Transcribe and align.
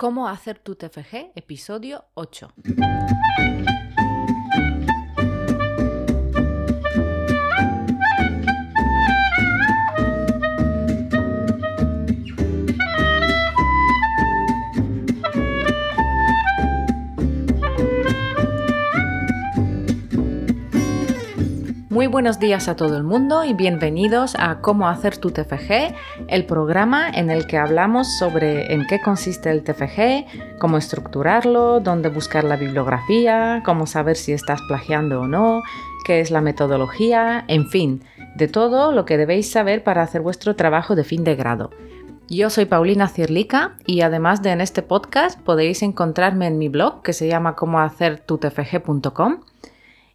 Cómo 0.00 0.28
hacer 0.28 0.58
tu 0.58 0.76
TFG, 0.76 1.32
episodio 1.34 2.06
8. 2.14 2.54
Muy 22.00 22.06
buenos 22.06 22.38
días 22.38 22.66
a 22.66 22.76
todo 22.76 22.96
el 22.96 23.02
mundo 23.02 23.44
y 23.44 23.52
bienvenidos 23.52 24.34
a 24.38 24.62
Cómo 24.62 24.88
hacer 24.88 25.18
tu 25.18 25.32
TFG, 25.32 25.94
el 26.28 26.46
programa 26.46 27.10
en 27.10 27.28
el 27.28 27.46
que 27.46 27.58
hablamos 27.58 28.16
sobre 28.18 28.72
en 28.72 28.86
qué 28.86 29.02
consiste 29.02 29.50
el 29.50 29.62
TFG, 29.62 30.58
cómo 30.58 30.78
estructurarlo, 30.78 31.78
dónde 31.80 32.08
buscar 32.08 32.44
la 32.44 32.56
bibliografía, 32.56 33.60
cómo 33.66 33.86
saber 33.86 34.16
si 34.16 34.32
estás 34.32 34.62
plagiando 34.66 35.20
o 35.20 35.26
no, 35.26 35.60
qué 36.06 36.20
es 36.20 36.30
la 36.30 36.40
metodología, 36.40 37.44
en 37.48 37.68
fin, 37.68 38.02
de 38.34 38.48
todo 38.48 38.92
lo 38.92 39.04
que 39.04 39.18
debéis 39.18 39.50
saber 39.50 39.84
para 39.84 40.00
hacer 40.00 40.22
vuestro 40.22 40.56
trabajo 40.56 40.94
de 40.94 41.04
fin 41.04 41.22
de 41.22 41.36
grado. 41.36 41.68
Yo 42.30 42.48
soy 42.48 42.64
Paulina 42.64 43.08
Cirlica 43.08 43.76
y 43.84 44.00
además 44.00 44.40
de 44.40 44.52
en 44.52 44.62
este 44.62 44.80
podcast 44.80 45.38
podéis 45.38 45.82
encontrarme 45.82 46.46
en 46.46 46.56
mi 46.56 46.70
blog 46.70 47.02
que 47.02 47.12
se 47.12 47.28
llama 47.28 47.56
cómohacertutfg.com 47.56 49.40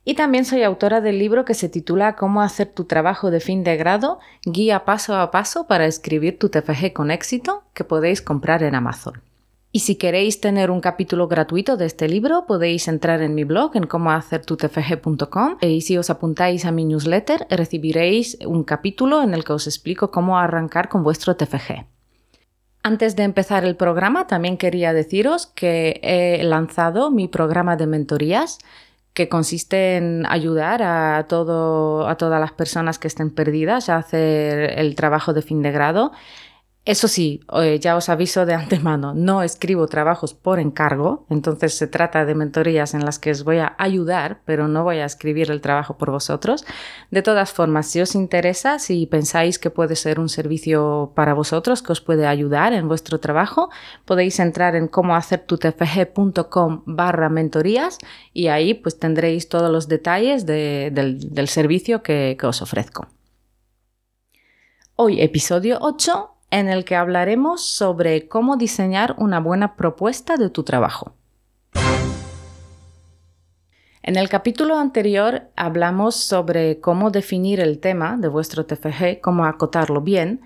y 0.06 0.14
también 0.14 0.46
soy 0.46 0.62
autora 0.62 1.02
del 1.02 1.18
libro 1.18 1.44
que 1.44 1.56
se 1.56 1.68
titula 1.68 2.16
Cómo 2.16 2.44
hacer 2.44 2.68
tu 2.68 2.86
trabajo 2.86 3.32
de 3.32 3.40
fin 3.40 3.64
de 3.64 3.76
grado, 3.76 4.20
guía 4.46 4.86
paso 4.86 5.16
a 5.16 5.32
paso 5.32 5.66
para 5.66 5.88
escribir 5.88 6.38
tu 6.38 6.50
TFG 6.50 6.94
con 6.94 7.10
éxito, 7.10 7.64
que 7.74 7.84
podéis 7.84 8.22
comprar 8.22 8.62
en 8.62 8.76
Amazon. 8.76 9.24
Y 9.72 9.80
si 9.80 9.96
queréis 9.96 10.40
tener 10.40 10.72
un 10.72 10.80
capítulo 10.80 11.28
gratuito 11.28 11.76
de 11.76 11.86
este 11.86 12.08
libro, 12.08 12.46
podéis 12.46 12.88
entrar 12.88 13.22
en 13.22 13.36
mi 13.36 13.44
blog 13.44 13.76
en 13.76 13.88
cómohacertutfg.com 13.88 15.58
y 15.60 15.82
si 15.82 15.98
os 15.98 16.10
apuntáis 16.10 16.64
a 16.64 16.72
mi 16.72 16.86
newsletter 16.86 17.46
recibiréis 17.50 18.38
un 18.46 18.64
capítulo 18.64 19.22
en 19.22 19.34
el 19.34 19.44
que 19.44 19.52
os 19.52 19.68
explico 19.68 20.12
cómo 20.12 20.38
arrancar 20.38 20.88
con 20.88 21.04
vuestro 21.04 21.36
TFG. 21.36 21.88
Antes 22.84 23.16
de 23.16 23.24
empezar 23.24 23.66
el 23.66 23.76
programa, 23.76 24.28
también 24.28 24.58
quería 24.58 24.94
deciros 24.94 25.48
que 25.48 26.00
he 26.04 26.44
lanzado 26.44 27.10
mi 27.10 27.28
programa 27.28 27.76
de 27.76 27.88
mentorías 27.88 28.60
que 29.16 29.30
consiste 29.30 29.96
en 29.96 30.26
ayudar 30.28 30.84
a, 30.84 31.26
todo, 31.28 32.08
a 32.08 32.18
todas 32.18 32.40
las 32.40 32.52
personas 32.52 33.00
que 33.00 33.08
estén 33.08 33.32
perdidas 33.32 33.88
a 33.88 33.96
hacer 33.96 34.78
el 34.78 34.94
trabajo 34.96 35.34
de 35.34 35.42
fin 35.42 35.62
de 35.62 35.72
grado 35.72 36.12
eso 36.86 37.08
sí, 37.08 37.42
ya 37.80 37.96
os 37.96 38.10
aviso 38.10 38.46
de 38.46 38.54
antemano, 38.54 39.16
no 39.16 39.42
escribo 39.42 39.88
trabajos 39.88 40.36
por 40.36 40.60
encargo, 40.60 41.26
entonces 41.32 41.74
se 41.74 41.88
trata 41.88 42.26
de 42.26 42.36
mentorías 42.36 42.94
en 42.94 43.04
las 43.04 43.18
que 43.18 43.32
os 43.32 43.44
voy 43.44 43.58
a 43.58 43.76
ayudar, 43.80 44.42
pero 44.46 44.68
no 44.68 44.84
voy 44.84 44.98
a 44.98 45.06
escribir 45.06 45.50
el 45.50 45.62
trabajo 45.62 45.98
por 45.98 46.12
vosotros. 46.12 46.64
De 47.10 47.24
todas 47.24 47.52
formas, 47.52 47.88
si 47.88 48.02
os 48.02 48.14
interesa, 48.14 48.78
si 48.78 49.08
pensáis 49.08 49.58
que 49.58 49.72
puede 49.72 49.96
ser 49.96 50.20
un 50.20 50.30
servicio 50.30 51.12
para 51.16 51.34
vosotros, 51.34 51.82
que 51.82 51.92
os 51.92 52.02
puede 52.02 52.28
ayudar 52.28 52.72
en 52.74 52.88
vuestro 52.88 53.20
trabajo, 53.20 53.72
podéis 54.06 54.40
entrar 54.40 54.76
en 54.76 54.88
cómohacertutfg.com 54.88 56.84
barra 56.86 57.30
mentorías 57.30 57.98
y 58.32 58.50
ahí 58.50 58.76
pues 58.76 59.00
tendréis 59.00 59.50
todos 59.50 59.72
los 59.72 59.88
detalles 59.88 60.46
del, 60.46 61.48
servicio 61.48 62.04
que, 62.04 62.38
que 62.40 62.46
os 62.46 62.62
ofrezco. 62.62 63.08
Hoy, 64.98 65.20
episodio 65.20 65.80
8, 65.82 66.35
en 66.52 66.70
el 66.70 66.86
que 66.86 66.96
hablaremos 66.96 67.66
sobre 67.66 68.28
cómo 68.28 68.58
diseñar 68.58 69.16
una 69.18 69.40
buena 69.40 69.76
propuesta 69.76 70.38
de 70.38 70.50
tu 70.50 70.64
trabajo. 70.64 71.14
En 74.04 74.18
el 74.18 74.30
capítulo 74.30 74.78
anterior 74.78 75.50
hablamos 75.56 76.16
sobre 76.16 76.80
cómo 76.80 77.10
definir 77.10 77.60
el 77.60 77.80
tema 77.80 78.18
de 78.18 78.28
vuestro 78.28 78.66
TFG, 78.66 79.20
cómo 79.20 79.46
acotarlo 79.46 80.02
bien, 80.02 80.42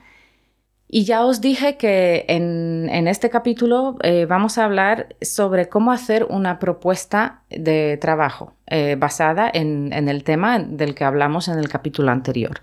y 0.91 1.03
ya 1.03 1.23
os 1.23 1.39
dije 1.39 1.77
que 1.77 2.25
en, 2.29 3.07
este 3.07 3.29
capítulo 3.29 3.97
eh, 4.01 4.25
vamos 4.27 4.57
a 4.57 4.65
hablar 4.65 5.15
sobre 5.21 5.69
cómo 5.69 5.91
hacer 5.91 6.25
una 6.29 6.57
propuesta 6.57 7.43
de 7.51 7.97
trabajo 8.01 8.53
eh, 8.65 8.95
basada 8.97 9.51
en 9.53 9.91
el 9.91 10.23
tema 10.23 10.57
del 10.57 10.95
que 10.95 11.03
hablamos 11.03 11.47
en 11.47 11.59
el 11.59 11.69
capítulo 11.69 12.09
anterior. 12.11 12.59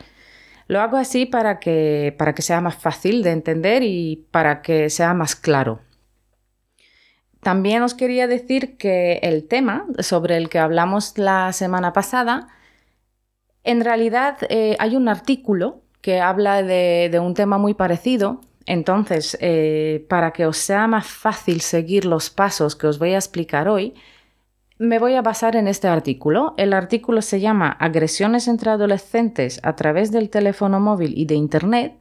Lo 0.68 0.80
hago 0.80 0.96
así 0.96 1.26
para 1.26 1.60
que, 1.60 2.14
para 2.18 2.34
que 2.34 2.42
sea 2.42 2.60
más 2.60 2.76
fácil 2.76 3.22
de 3.22 3.30
entender 3.30 3.82
y 3.82 4.26
para 4.30 4.62
que 4.62 4.90
sea 4.90 5.14
más 5.14 5.36
claro. 5.36 5.80
También 7.40 7.82
os 7.82 7.94
quería 7.94 8.26
decir 8.26 8.76
que 8.76 9.20
el 9.22 9.46
tema 9.46 9.86
sobre 10.00 10.36
el 10.36 10.48
que 10.48 10.58
hablamos 10.58 11.16
la 11.16 11.52
semana 11.52 11.92
pasada, 11.92 12.48
en 13.62 13.84
realidad 13.84 14.38
eh, 14.48 14.76
hay 14.80 14.96
un 14.96 15.08
artículo 15.08 15.82
que 16.00 16.20
habla 16.20 16.62
de, 16.62 17.16
un 17.20 17.34
tema 17.34 17.58
muy 17.58 17.74
parecido. 17.74 18.40
Entonces, 18.64 19.36
eh, 19.40 20.04
para 20.08 20.32
que 20.32 20.46
os 20.46 20.56
sea 20.56 20.88
más 20.88 21.06
fácil 21.06 21.60
seguir 21.60 22.04
los 22.04 22.30
pasos 22.30 22.74
que 22.74 22.88
os 22.88 22.98
voy 22.98 23.12
a 23.12 23.18
explicar 23.18 23.68
hoy, 23.68 23.94
me 24.78 24.98
voy 24.98 25.14
a 25.14 25.22
basar 25.22 25.56
en 25.56 25.68
este 25.68 25.88
artículo. 25.88 26.54
El 26.56 26.72
artículo 26.72 27.22
se 27.22 27.40
llama 27.40 27.70
Agresiones 27.70 28.46
entre 28.48 28.70
adolescentes 28.70 29.60
a 29.62 29.74
través 29.74 30.12
del 30.12 30.28
teléfono 30.28 30.80
móvil 30.80 31.14
y 31.16 31.24
de 31.24 31.34
Internet 31.34 31.94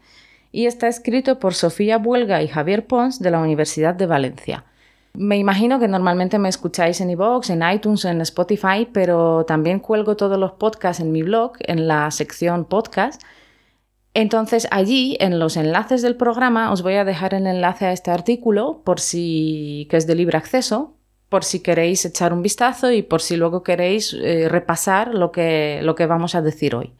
y 0.51 0.65
está 0.65 0.87
escrito 0.87 1.39
por 1.39 1.53
Sofía 1.53 1.97
Buelga 1.97 2.41
y 2.41 2.47
Javier 2.47 2.85
Pons 2.85 3.19
de 3.19 3.31
la 3.31 3.39
Universidad 3.39 3.95
de 3.95 4.05
Valencia. 4.05 4.65
Me 5.13 5.37
imagino 5.37 5.79
que 5.79 5.87
normalmente 5.87 6.39
me 6.39 6.49
escucháis 6.49 6.99
en 6.99 7.09
iVoox, 7.11 7.49
en 7.49 7.63
iTunes, 7.63 8.03
en 8.03 8.19
Spotify, 8.19 8.87
pero 8.91 9.45
también 9.45 9.79
cuelgo 9.79 10.17
todos 10.17 10.37
los 10.37 10.53
podcasts 10.53 11.01
en 11.01 11.13
mi 11.13 11.23
blog, 11.23 11.53
en 11.59 11.87
la 11.87 12.11
sección 12.11 12.65
podcast. 12.65 13.21
Entonces 14.13 14.67
allí, 14.71 15.15
en 15.21 15.39
los 15.39 15.55
enlaces 15.55 16.01
del 16.01 16.17
programa, 16.17 16.71
os 16.73 16.81
voy 16.81 16.95
a 16.95 17.05
dejar 17.05 17.33
el 17.33 17.47
enlace 17.47 17.85
a 17.85 17.93
este 17.93 18.11
artículo 18.11 18.81
por 18.83 18.99
si 18.99 19.87
que 19.89 19.95
es 19.95 20.07
de 20.07 20.15
libre 20.15 20.37
acceso, 20.37 20.95
por 21.29 21.43
si 21.43 21.61
queréis 21.61 22.05
echar 22.05 22.33
un 22.33 22.41
vistazo 22.41 22.91
y 22.91 23.01
por 23.01 23.21
si 23.21 23.35
luego 23.35 23.63
queréis 23.63 24.13
eh, 24.13 24.47
repasar 24.49 25.13
lo 25.13 25.31
que, 25.31 25.79
lo 25.83 25.95
que 25.95 26.05
vamos 26.05 26.35
a 26.35 26.41
decir 26.41 26.75
hoy. 26.75 26.93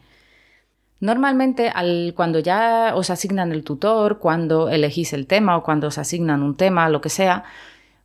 Normalmente, 1.00 1.72
cuando 2.16 2.40
ya 2.40 2.94
os 2.96 3.10
asignan 3.10 3.52
el 3.52 3.64
tutor, 3.64 4.18
cuando 4.18 4.70
elegís 4.70 5.14
el 5.14 5.28
tema 5.28 5.58
o 5.58 5.64
cuando 5.64 5.88
os 5.88 5.98
asignan 5.98 6.42
un 6.42 6.56
tema, 6.56 6.90
lo 6.90 7.02
que 7.02 7.10
sea, 7.10 7.44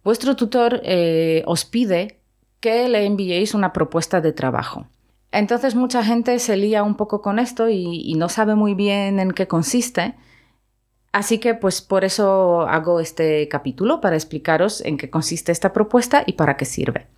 vuestro 0.05 0.37
tutor 0.37 0.81
eh, 0.85 1.43
os 1.47 1.65
pide 1.65 2.19
que 2.59 2.89
le 2.89 3.07
enviéis 3.07 3.55
una 3.55 3.73
propuesta 3.73 4.21
de 4.21 4.33
trabajo. 4.33 4.87
Entonces 5.33 5.75
mucha 5.75 6.03
gente 6.03 6.39
se 6.41 6.57
lía 6.57 6.83
un 6.83 6.97
poco 6.97 7.23
con 7.23 7.39
esto 7.39 7.69
y 7.71 8.13
no 8.17 8.29
sabe 8.29 8.57
muy 8.57 8.75
bien 8.75 9.21
en 9.21 9.31
qué 9.31 9.47
consiste 9.47 10.15
Así 11.13 11.39
que 11.39 11.55
pues 11.55 11.83
por 11.83 12.05
eso 12.05 12.63
hago 12.63 13.01
este 13.01 13.49
capítulo 13.49 14.01
para 14.01 14.17
explicaros 14.17 14.81
en 14.81 14.97
qué 14.97 15.11
consiste 15.11 15.51
esta 15.51 15.73
propuesta 15.73 16.23
y 16.25 16.35
para 16.35 16.57
qué 16.57 16.65
sirve. 16.65 17.09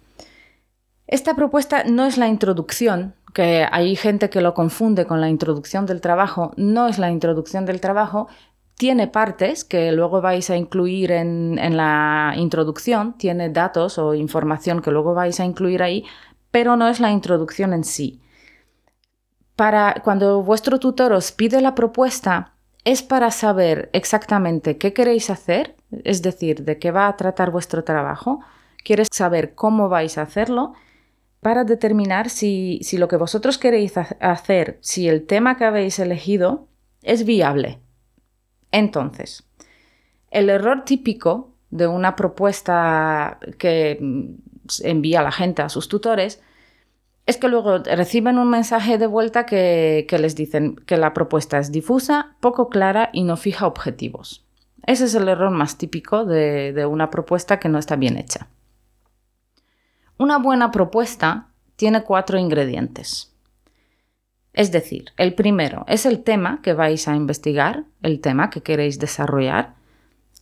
Esta 1.07 1.37
propuesta 1.37 1.85
no 1.85 2.07
es 2.07 2.17
la 2.17 2.29
introducción, 2.29 3.15
que 3.35 3.67
hay 3.71 3.97
gente 3.97 4.31
que 4.31 4.41
lo 4.41 4.55
confunde 4.55 5.05
con 5.05 5.21
la 5.21 5.29
introducción 5.29 5.85
del 5.85 6.01
trabajo, 6.01 6.53
no 6.57 6.89
es 6.89 6.99
la 6.99 7.11
introducción 7.11 7.67
del 7.67 7.81
trabajo, 7.81 8.29
tiene 8.77 9.09
partes 9.09 9.65
que 9.65 9.93
luego 9.93 10.21
vais 10.21 10.49
a 10.51 10.57
incluir 10.57 11.13
en, 11.13 11.77
la 11.77 12.33
introducción, 12.37 13.13
tiene 13.19 13.51
datos 13.51 13.99
o 13.99 14.15
información 14.15 14.81
que 14.81 14.91
luego 14.91 15.15
vais 15.15 15.39
a 15.39 15.45
incluir 15.45 15.83
ahí, 15.83 16.05
pero 16.51 16.77
no 16.77 16.89
es 16.89 16.99
la 16.99 17.11
introducción 17.11 17.73
en 17.75 17.85
sí. 17.85 18.21
Para 19.55 20.01
cuando 20.03 20.43
vuestro 20.43 20.79
tutor 20.79 21.13
os 21.13 21.31
pide 21.31 21.61
la 21.61 21.75
propuesta, 21.75 22.52
es 22.85 23.03
para 23.03 23.31
saber 23.31 23.91
exactamente 23.93 24.77
qué 24.77 24.93
queréis 24.93 25.31
hacer, 25.31 25.77
es 26.05 26.23
decir, 26.23 26.65
de 26.65 26.79
qué 26.79 26.91
va 26.91 27.09
a 27.09 27.17
tratar 27.17 27.51
vuestro 27.51 27.85
trabajo, 27.85 28.41
quieres 28.83 29.09
saber 29.13 29.55
cómo 29.55 29.89
vais 29.89 30.19
a 30.19 30.23
hacerlo, 30.23 30.75
para 31.41 31.65
determinar 31.65 32.31
si, 32.31 32.79
si 32.83 32.99
lo 32.99 33.09
que 33.09 33.17
vosotros 33.17 33.59
queréis 33.59 33.95
hacer, 33.97 34.79
si 34.81 35.09
el 35.09 35.27
tema 35.27 35.57
que 35.57 35.65
habéis 35.65 35.99
elegido 35.99 36.69
es 37.03 37.25
viable. 37.25 37.81
Entonces, 38.71 39.45
el 40.31 40.51
error 40.51 40.85
típico 40.85 41.53
de 41.71 41.89
una 41.89 42.15
propuesta 42.15 43.39
que 43.59 43.99
envía 44.85 45.23
la 45.23 45.33
gente 45.33 45.63
a 45.63 45.69
sus 45.69 45.89
tutores 45.89 46.41
es 47.27 47.37
que 47.37 47.49
luego 47.49 47.79
reciben 47.79 48.39
un 48.39 48.51
mensaje 48.51 48.99
de 48.99 49.07
vuelta 49.07 49.47
que, 49.47 50.07
les 50.11 50.35
dicen 50.35 50.77
que 50.87 50.97
la 50.97 51.15
propuesta 51.15 51.59
es 51.59 51.71
difusa, 51.71 52.37
poco 52.41 52.69
clara 52.69 53.11
y 53.13 53.23
no 53.23 53.37
fija 53.37 53.67
objetivos. 53.67 54.45
Ese 54.87 55.05
es 55.05 55.15
el 55.15 55.29
error 55.29 55.51
más 55.51 55.79
típico 55.79 56.25
de, 56.25 56.73
de 56.73 56.87
una 56.87 57.11
propuesta 57.11 57.61
que 57.61 57.69
no 57.69 57.79
está 57.79 57.95
bien 57.95 58.17
hecha. 58.17 58.49
Una 60.19 60.39
buena 60.39 60.73
propuesta 60.73 61.49
tiene 61.77 62.03
cuatro 62.03 62.39
ingredientes. 62.39 63.33
Es 64.53 64.71
decir, 64.71 65.13
el 65.17 65.35
primero 65.35 65.85
es 65.89 66.05
el 66.05 66.23
tema 66.23 66.61
que 66.63 66.75
vais 66.75 67.09
a 67.09 67.17
investigar, 67.17 67.85
el 68.03 68.21
tema 68.21 68.51
que 68.51 68.63
queréis 68.63 68.99
desarrollar. 68.99 69.75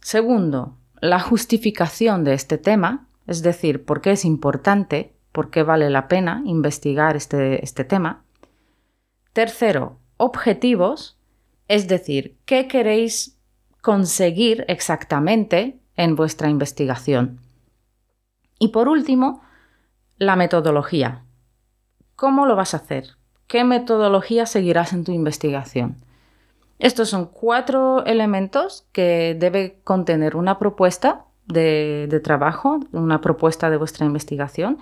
Segundo, 0.00 0.74
la 1.00 1.20
justificación 1.20 2.24
de 2.24 2.34
este 2.34 2.58
tema, 2.58 3.06
es 3.26 3.42
decir, 3.42 3.84
por 3.84 4.00
qué 4.00 4.12
es 4.12 4.24
importante, 4.24 5.12
por 5.32 5.50
qué 5.50 5.62
vale 5.62 5.90
la 5.90 6.08
pena 6.08 6.42
investigar 6.44 7.16
este, 7.16 7.64
este 7.64 7.84
tema. 7.84 8.24
Tercero, 9.32 9.98
objetivos, 10.16 11.18
es 11.68 11.88
decir, 11.88 12.36
qué 12.44 12.68
queréis 12.68 13.38
conseguir 13.80 14.64
exactamente 14.68 15.78
en 15.96 16.16
vuestra 16.16 16.48
investigación. 16.48 17.38
Y 18.58 18.68
por 18.68 18.88
último, 18.88 19.42
la 20.18 20.36
metodología. 20.36 21.24
¿Cómo 22.16 22.44
lo 22.44 22.56
vas 22.56 22.74
a 22.74 22.78
hacer? 22.78 23.16
¿Qué 23.46 23.64
metodología 23.64 24.46
seguirás 24.46 24.92
en 24.92 25.04
tu 25.04 25.12
investigación? 25.12 25.96
Estos 26.78 27.10
son 27.10 27.26
cuatro 27.26 28.04
elementos 28.06 28.86
que 28.92 29.36
debe 29.38 29.80
contener 29.84 30.36
una 30.36 30.58
propuesta 30.58 31.24
de, 31.46 32.20
trabajo, 32.22 32.80
una 32.92 33.20
propuesta 33.20 33.70
de 33.70 33.76
vuestra 33.76 34.06
investigación. 34.06 34.78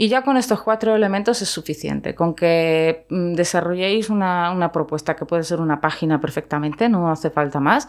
Y 0.00 0.06
ya 0.06 0.22
con 0.22 0.36
estos 0.36 0.62
cuatro 0.62 0.94
elementos 0.94 1.42
es 1.42 1.48
suficiente. 1.48 2.14
Con 2.14 2.36
que 2.36 3.04
mm, 3.10 3.32
desarrolléis 3.32 4.10
una, 4.10 4.70
propuesta 4.72 5.16
que 5.16 5.26
puede 5.26 5.42
ser 5.42 5.60
una 5.60 5.80
página 5.80 6.20
perfectamente, 6.20 6.88
no 6.88 7.10
hace 7.10 7.30
falta 7.30 7.58
más. 7.58 7.88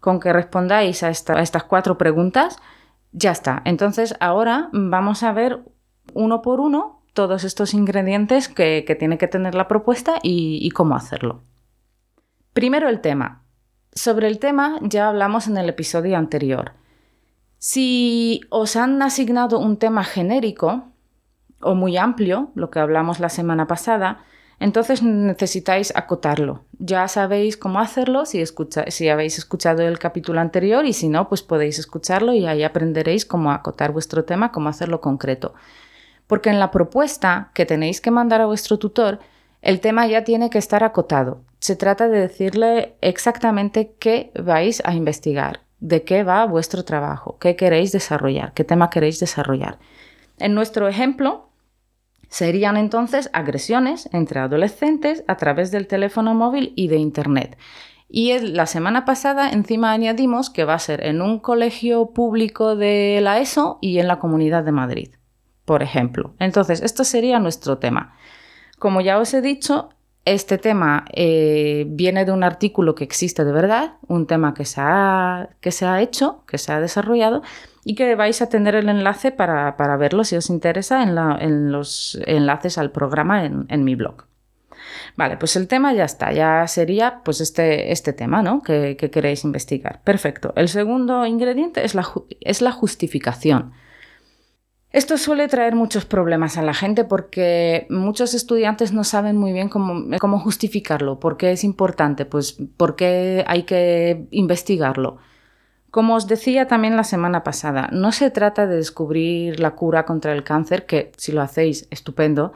Con 0.00 0.20
que 0.20 0.32
respondáis 0.32 1.02
a, 1.02 1.08
a 1.08 1.42
estas 1.42 1.64
cuatro 1.64 1.98
preguntas, 1.98 2.58
ya 3.12 3.30
está. 3.30 3.60
Entonces 3.66 4.14
ahora 4.20 4.70
vamos 4.72 5.22
a 5.22 5.32
ver 5.32 5.60
uno 6.14 6.40
por 6.40 6.60
uno 6.60 7.02
todos 7.12 7.44
estos 7.44 7.74
ingredientes 7.74 8.48
que, 8.48 8.96
tiene 8.98 9.18
que 9.18 9.28
tener 9.28 9.54
la 9.54 9.68
propuesta 9.68 10.14
y, 10.22 10.66
cómo 10.70 10.94
hacerlo. 10.94 11.42
Primero 12.54 12.88
el 12.88 13.02
tema. 13.02 13.44
Sobre 13.92 14.28
el 14.28 14.38
tema 14.38 14.78
ya 14.80 15.10
hablamos 15.10 15.46
en 15.46 15.58
el 15.58 15.68
episodio 15.68 16.16
anterior. 16.16 16.72
Si 17.58 18.40
os 18.48 18.76
han 18.76 19.02
asignado 19.02 19.58
un 19.58 19.76
tema 19.76 20.04
genérico 20.04 20.90
o 21.60 21.74
muy 21.74 21.96
amplio, 21.96 22.50
lo 22.54 22.70
que 22.70 22.78
hablamos 22.78 23.20
la 23.20 23.28
semana 23.28 23.66
pasada, 23.66 24.24
entonces 24.58 25.02
necesitáis 25.02 25.92
acotarlo. 25.96 26.64
Ya 26.78 27.08
sabéis 27.08 27.56
cómo 27.56 27.80
hacerlo 27.80 28.26
si, 28.26 28.42
si, 28.88 29.08
habéis 29.08 29.38
escuchado 29.38 29.82
el 29.82 29.98
capítulo 29.98 30.40
anterior 30.40 30.84
y 30.84 30.92
si 30.92 31.08
no, 31.08 31.28
pues 31.28 31.42
podéis 31.42 31.78
escucharlo 31.78 32.34
y 32.34 32.46
ahí 32.46 32.62
aprenderéis 32.62 33.24
cómo 33.24 33.52
acotar 33.52 33.92
vuestro 33.92 34.24
tema, 34.24 34.52
cómo 34.52 34.68
hacerlo 34.68 35.00
concreto 35.00 35.54
porque 36.30 36.48
en 36.48 36.60
la 36.60 36.70
propuesta 36.70 37.50
que 37.54 37.66
tenéis 37.66 38.00
que 38.00 38.12
mandar 38.12 38.40
a 38.40 38.46
vuestro 38.46 38.78
tutor, 38.78 39.18
el 39.62 39.80
tema 39.80 40.06
ya 40.06 40.22
tiene 40.22 40.48
que 40.48 40.58
estar 40.58 40.84
acotado. 40.84 41.40
Se 41.58 41.74
trata 41.74 42.06
de 42.06 42.20
decirle 42.20 42.94
exactamente 43.00 43.96
qué 43.98 44.30
vais 44.40 44.80
a 44.84 44.94
investigar, 44.94 45.62
de 45.80 46.04
qué 46.04 46.22
va 46.22 46.46
vuestro 46.46 46.84
trabajo, 46.84 47.36
qué 47.40 47.56
queréis 47.56 47.90
desarrollar, 47.90 48.52
qué 48.52 48.62
tema 48.62 48.90
queréis 48.90 49.18
desarrollar. 49.18 49.80
En 50.38 50.54
nuestro 50.54 50.86
ejemplo, 50.86 51.49
serían 52.30 52.78
entonces 52.78 53.28
agresiones 53.34 54.08
entre 54.12 54.40
adolescentes 54.40 55.22
a 55.28 55.36
través 55.36 55.70
del 55.70 55.86
teléfono 55.86 56.34
móvil 56.34 56.72
y 56.76 56.88
de 56.88 56.96
Internet. 56.96 57.58
Y 58.08 58.38
la 58.38 58.64
semana 58.64 59.04
pasada 59.04 59.50
encima 59.50 59.92
añadimos 59.92 60.48
que 60.48 60.64
va 60.64 60.74
a 60.74 60.78
ser 60.78 61.04
en 61.04 61.20
un 61.20 61.38
colegio 61.38 62.10
público 62.12 62.74
de 62.74 63.20
la 63.22 63.38
ESO 63.38 63.78
y 63.82 63.98
en 63.98 64.08
la 64.08 64.18
Comunidad 64.18 64.64
de 64.64 64.72
Madrid 64.72 65.10
por 65.70 65.84
ejemplo. 65.84 66.34
Entonces, 66.40 66.82
esto 66.82 67.04
sería 67.04 67.38
nuestro 67.38 67.78
tema. 67.78 68.16
Como 68.80 69.02
ya 69.02 69.20
os 69.20 69.32
he 69.34 69.40
dicho, 69.40 69.90
este 70.24 70.58
tema 70.58 71.04
eh, 71.12 71.84
viene 71.86 72.24
de 72.24 72.32
un 72.32 72.42
artículo 72.42 72.96
que 72.96 73.04
existe 73.04 73.44
de 73.44 73.52
verdad, 73.52 73.92
un 74.08 74.26
tema 74.26 74.52
que 74.52 74.64
se 74.64 74.80
ha, 74.80 75.50
que 75.60 75.70
se 75.70 75.86
ha 75.86 76.02
hecho, 76.02 76.42
que 76.48 76.58
se 76.58 76.72
ha 76.72 76.80
desarrollado 76.80 77.42
y 77.84 77.94
que 77.94 78.14
vais 78.14 78.42
a 78.42 78.48
tener 78.48 78.74
el 78.74 78.88
enlace 78.88 79.32
para, 79.32 79.74
verlo 79.96 80.24
si 80.24 80.36
os 80.36 80.50
interesa 80.50 81.02
en, 81.02 81.72
los 81.72 82.18
enlaces 82.26 82.78
al 82.78 82.90
programa 82.90 83.44
en, 83.44 83.84
mi 83.84 83.94
blog. 83.94 84.26
Vale, 85.16 85.36
pues 85.36 85.56
el 85.56 85.68
tema 85.68 85.92
ya 85.92 86.04
está, 86.04 86.32
ya 86.32 86.66
sería 86.66 87.20
pues 87.24 87.40
este, 87.40 87.92
este 87.92 88.12
tema 88.12 88.42
¿no? 88.42 88.62
que, 88.62 88.96
queréis 88.96 89.44
investigar. 89.44 90.00
Perfecto. 90.04 90.52
El 90.56 90.68
segundo 90.68 91.26
ingrediente 91.26 91.84
es 91.84 91.94
la, 91.94 92.06
es 92.40 92.62
la 92.62 92.72
justificación. 92.72 93.72
Esto 94.92 95.18
suele 95.18 95.46
traer 95.46 95.76
muchos 95.76 96.04
problemas 96.04 96.58
a 96.58 96.62
la 96.62 96.74
gente 96.74 97.04
porque 97.04 97.86
muchos 97.90 98.34
estudiantes 98.34 98.92
no 98.92 99.04
saben 99.04 99.36
muy 99.36 99.52
bien 99.52 99.68
cómo, 99.68 100.38
justificarlo, 100.40 101.20
por 101.20 101.36
qué 101.36 101.52
es 101.52 101.62
importante, 101.62 102.24
pues 102.24 102.56
por 102.76 102.96
qué 102.96 103.44
hay 103.46 103.62
que 103.62 104.26
investigarlo. 104.32 105.18
Como 105.90 106.14
os 106.14 106.26
decía 106.26 106.66
también 106.66 106.96
la 106.96 107.04
semana 107.04 107.42
pasada, 107.42 107.88
no 107.92 108.12
se 108.12 108.30
trata 108.30 108.66
de 108.66 108.76
descubrir 108.76 109.58
la 109.60 109.72
cura 109.72 110.04
contra 110.04 110.32
el 110.32 110.44
cáncer, 110.44 110.86
que 110.86 111.12
si 111.16 111.32
lo 111.32 111.42
hacéis, 111.42 111.88
estupendo, 111.90 112.52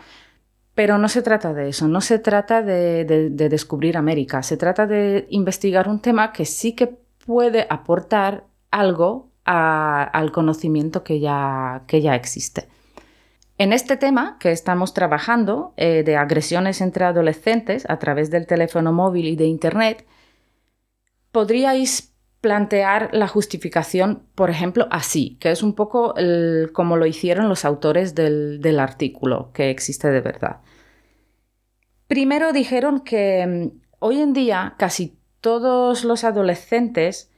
pero 0.75 0.99
no 0.99 1.09
se 1.09 1.23
trata 1.23 1.53
de 1.53 1.69
eso, 1.69 1.89
no 1.89 2.01
se 2.01 2.19
trata 2.19 2.63
de, 2.63 3.05
de 3.05 3.49
descubrir 3.49 3.97
América, 3.97 4.43
se 4.43 4.57
trata 4.57 4.87
de 4.87 5.27
investigar 5.31 5.89
un 5.89 6.01
tema 6.01 6.33
que 6.33 6.45
sí 6.45 6.73
que 6.75 6.87
puede 7.27 7.67
aportar 7.71 8.45
algo 8.71 9.31
al 9.45 10.33
conocimiento 10.33 11.05
que 11.05 11.21
ya, 11.21 11.83
que 11.87 12.01
ya 12.01 12.15
existe. 12.15 12.69
En 13.57 13.73
este 13.73 13.97
tema 13.97 14.37
que 14.41 14.51
estamos 14.51 14.95
trabajando 14.95 15.75
eh, 15.77 16.03
de 16.03 16.17
agresiones 16.17 16.81
entre 16.81 17.05
adolescentes 17.05 17.85
a 17.89 17.99
través 17.99 18.31
del 18.31 18.47
teléfono 18.47 18.93
móvil 18.93 19.29
y 19.29 19.37
de 19.37 19.45
Internet, 19.45 20.07
podríais 21.31 22.14
plantear 22.45 23.09
la 23.15 23.27
justificación, 23.27 24.27
por 24.35 24.51
ejemplo, 24.51 24.87
así, 24.91 25.39
que 25.41 25.51
es 25.51 25.63
un 25.63 25.75
poco 25.75 26.15
como 26.75 26.99
lo 26.99 27.07
hicieron 27.07 27.49
los 27.49 27.65
autores 27.65 28.15
del, 28.15 28.79
artículo 28.79 29.51
que 29.55 29.71
existe 29.71 30.11
de 30.11 30.21
verdad. 30.21 30.59
Primero 32.07 32.53
dijeron 32.53 33.01
que 33.01 33.47
mm, 33.47 33.81
hoy 34.01 34.21
en 34.21 34.35
día 34.35 34.75
casi 34.77 35.19
todos 35.41 36.05
los 36.05 36.23
adolescentes 36.23 37.31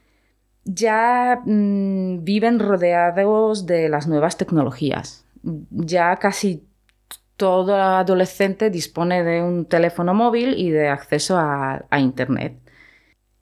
ya 0.65 1.39
mm, 1.45 2.25
viven 2.25 2.59
rodeados 2.59 3.65
de 3.65 3.87
las 3.87 4.07
nuevas 4.07 4.35
tecnologías. 4.35 5.25
Ya 5.71 6.17
casi 6.17 6.67
todo 7.37 7.75
adolescente 7.75 8.69
dispone 8.69 9.23
de 9.23 9.41
un 9.41 9.67
teléfono 9.67 10.13
móvil 10.13 10.55
y 10.57 10.69
de 10.69 10.89
acceso 10.89 11.37
a, 11.37 11.87
Internet. 11.97 12.59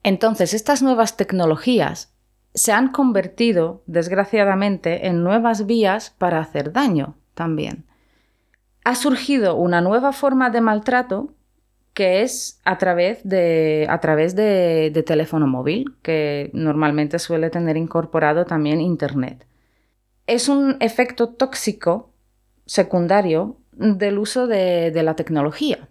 Entonces, 0.06 0.54
estas 0.54 0.82
nuevas 0.82 1.16
tecnologías 1.16 2.14
se 2.54 2.70
han 2.70 2.92
convertido, 2.92 3.82
desgraciadamente, 3.86 5.08
en 5.08 5.24
nuevas 5.24 5.66
vías 5.66 6.14
para 6.16 6.38
hacer 6.38 6.72
daño 6.72 7.16
también. 7.34 7.86
Ha 8.84 8.94
surgido 8.94 9.56
una 9.56 9.80
nueva 9.80 10.12
forma 10.12 10.50
de 10.50 10.60
maltrato 10.60 11.34
que 11.92 12.22
es 12.22 12.60
a 12.64 12.78
través, 12.78 13.28
de, 13.28 13.88
a 13.90 13.98
través 13.98 14.36
de, 14.36 15.02
teléfono 15.04 15.48
móvil, 15.48 15.96
que 16.02 16.50
normalmente 16.52 17.18
suele 17.18 17.50
tener 17.50 17.76
incorporado 17.76 18.44
también 18.44 18.80
Internet. 18.80 19.44
Es 20.28 20.48
un 20.48 20.76
efecto 20.78 21.30
tóxico 21.30 22.12
secundario 22.64 23.56
del 23.72 24.18
uso 24.18 24.46
de, 24.46 24.92
la 25.02 25.16
tecnología. 25.16 25.88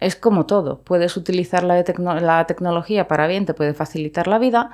Es 0.00 0.14
como 0.14 0.46
todo, 0.46 0.82
puedes 0.82 1.16
utilizar 1.16 1.64
la, 1.64 1.82
tecnología 2.44 3.08
para 3.08 3.26
bien, 3.26 3.46
te 3.46 3.54
puede 3.54 3.74
facilitar 3.74 4.28
la 4.28 4.38
vida, 4.38 4.70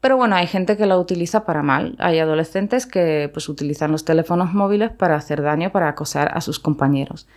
pero 0.00 0.16
bueno, 0.16 0.36
hay 0.36 0.46
gente 0.46 0.76
que 0.76 0.86
la 0.86 0.98
utiliza 0.98 1.44
para 1.44 1.62
mal. 1.62 1.96
Hay 1.98 2.18
adolescentes 2.18 2.86
que 2.86 3.30
pues, 3.32 3.48
utilizan 3.48 3.92
los 3.92 4.04
teléfonos 4.04 4.52
móviles 4.52 4.90
para 4.90 5.16
hacer 5.16 5.42
daño, 5.42 5.70
para 5.70 5.88
acosar 5.88 6.36
a 6.36 6.40
sus 6.40 6.58
compañeros. 6.58 7.28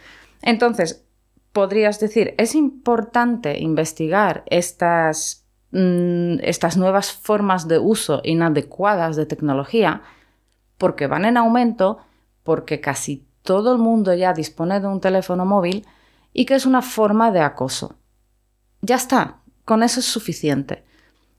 Entonces, 0.41 1.05
podrías 1.51 2.00
decir, 2.00 2.36
es 2.38 2.55
importante 2.55 3.60
investigar 3.60 4.44
estas, 4.48 5.46
mm, 5.72 6.39
estas 6.41 6.75
nuevas 6.75 7.12
formas 7.13 7.67
de 7.67 7.79
uso 7.79 8.22
inadecuadas 8.24 9.15
de 9.15 9.25
tecnología 9.25 10.01
porque 10.77 11.08
van 11.08 11.25
en 11.25 11.38
aumento, 11.38 12.00
porque 12.44 12.82
casi 12.82 13.27
todo 13.41 13.72
el 13.74 13.77
mundo 13.77 14.13
ya 14.13 14.34
dispone 14.34 14.79
de 14.79 14.88
un 14.88 15.00
teléfono 15.00 15.46
móvil 15.46 15.86
y 16.36 16.46
que 16.46 16.54
es 16.54 16.68
una 16.68 16.84
forma 16.84 17.32
de 17.32 17.39
acoso. 17.39 17.96
Ya 18.82 18.98
está, 18.98 19.38
con 19.63 19.82
eso 19.82 20.01
es 20.01 20.06
suficiente. 20.06 20.84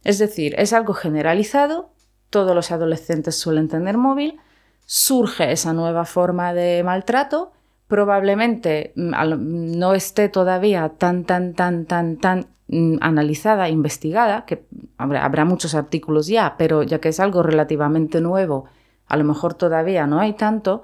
Es 0.03 0.19
decir, 0.19 0.55
es 0.59 0.73
algo 0.73 0.95
generalizado, 0.95 1.91
todos 2.31 2.55
los 2.57 2.73
adolescentes 2.73 3.37
suelen 3.37 3.69
tener 3.69 3.99
móvil, 3.99 4.41
surge 4.85 5.53
esa 5.53 5.73
nueva 5.73 6.05
forma 6.05 6.53
de 6.53 6.83
maltrato 6.83 7.53
probablemente 7.89 8.93
mm, 8.97 9.79
no 9.79 9.95
esté 9.95 10.29
todavía 10.29 10.89
tan, 10.99 11.25
tan, 11.25 11.55
tan, 11.55 11.87
tan, 11.87 12.17
tan 12.17 12.47
mm, 12.69 12.97
analizada, 13.01 13.69
investigada, 13.69 14.45
que 14.45 14.65
habrá, 14.99 15.45
muchos 15.45 15.75
artículos 15.75 16.27
ya, 16.27 16.57
pero 16.59 16.83
ya 16.83 17.01
que 17.01 17.11
es 17.11 17.21
algo 17.21 17.43
relativamente 17.43 18.21
nuevo, 18.21 18.67
a 19.07 19.17
lo 19.17 19.25
mejor 19.25 19.55
todavía 19.55 20.07
no 20.07 20.19
hay 20.19 20.33
tanto, 20.33 20.83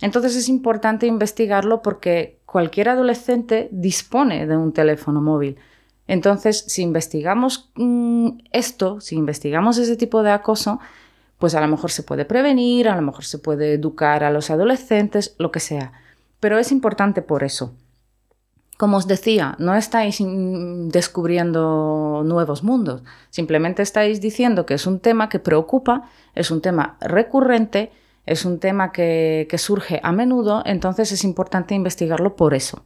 entonces 0.00 0.36
es 0.36 0.48
importante 0.48 1.06
investigarlo 1.06 1.82
porque 1.82 2.38
cualquier 2.46 2.88
adolescente 2.88 3.68
dispone 3.72 4.46
de 4.46 4.56
un 4.56 4.72
teléfono 4.72 5.20
móvil. 5.20 5.56
Entonces, 6.06 6.64
si 6.68 6.82
investigamos 6.82 7.70
mm, 7.76 8.28
esto, 8.52 9.00
si 9.00 9.16
investigamos 9.16 9.78
ese 9.78 9.96
tipo 9.96 10.22
de 10.22 10.30
acoso, 10.30 10.78
pues 11.38 11.54
a 11.54 11.60
lo 11.60 11.68
mejor 11.68 11.90
se 11.90 12.02
puede 12.02 12.24
prevenir, 12.24 12.88
a 12.88 12.96
lo 12.96 13.02
mejor 13.02 13.24
se 13.24 13.38
puede 13.38 13.74
educar 13.74 14.24
a 14.24 14.30
los 14.30 14.50
adolescentes, 14.50 15.34
lo 15.38 15.50
que 15.50 15.60
sea. 15.60 15.92
Pero 16.40 16.58
es 16.58 16.72
importante 16.72 17.22
por 17.22 17.42
eso. 17.42 17.74
Como 18.76 18.96
os 18.96 19.06
decía, 19.06 19.54
no 19.58 19.74
estáis 19.76 20.18
descubriendo 20.20 22.22
nuevos 22.24 22.64
mundos, 22.64 23.02
simplemente 23.30 23.82
estáis 23.82 24.20
diciendo 24.20 24.66
que 24.66 24.74
es 24.74 24.86
un 24.86 24.98
tema 24.98 25.28
que 25.28 25.38
preocupa, 25.38 26.10
es 26.34 26.50
un 26.50 26.60
tema 26.60 26.96
recurrente, 27.00 27.92
es 28.26 28.44
un 28.44 28.58
tema 28.58 28.92
que, 28.92 29.46
surge 29.58 30.00
a 30.02 30.12
menudo, 30.12 30.62
entonces 30.64 31.12
es 31.12 31.24
importante 31.24 31.74
investigarlo 31.74 32.36
por 32.36 32.54
eso. 32.54 32.84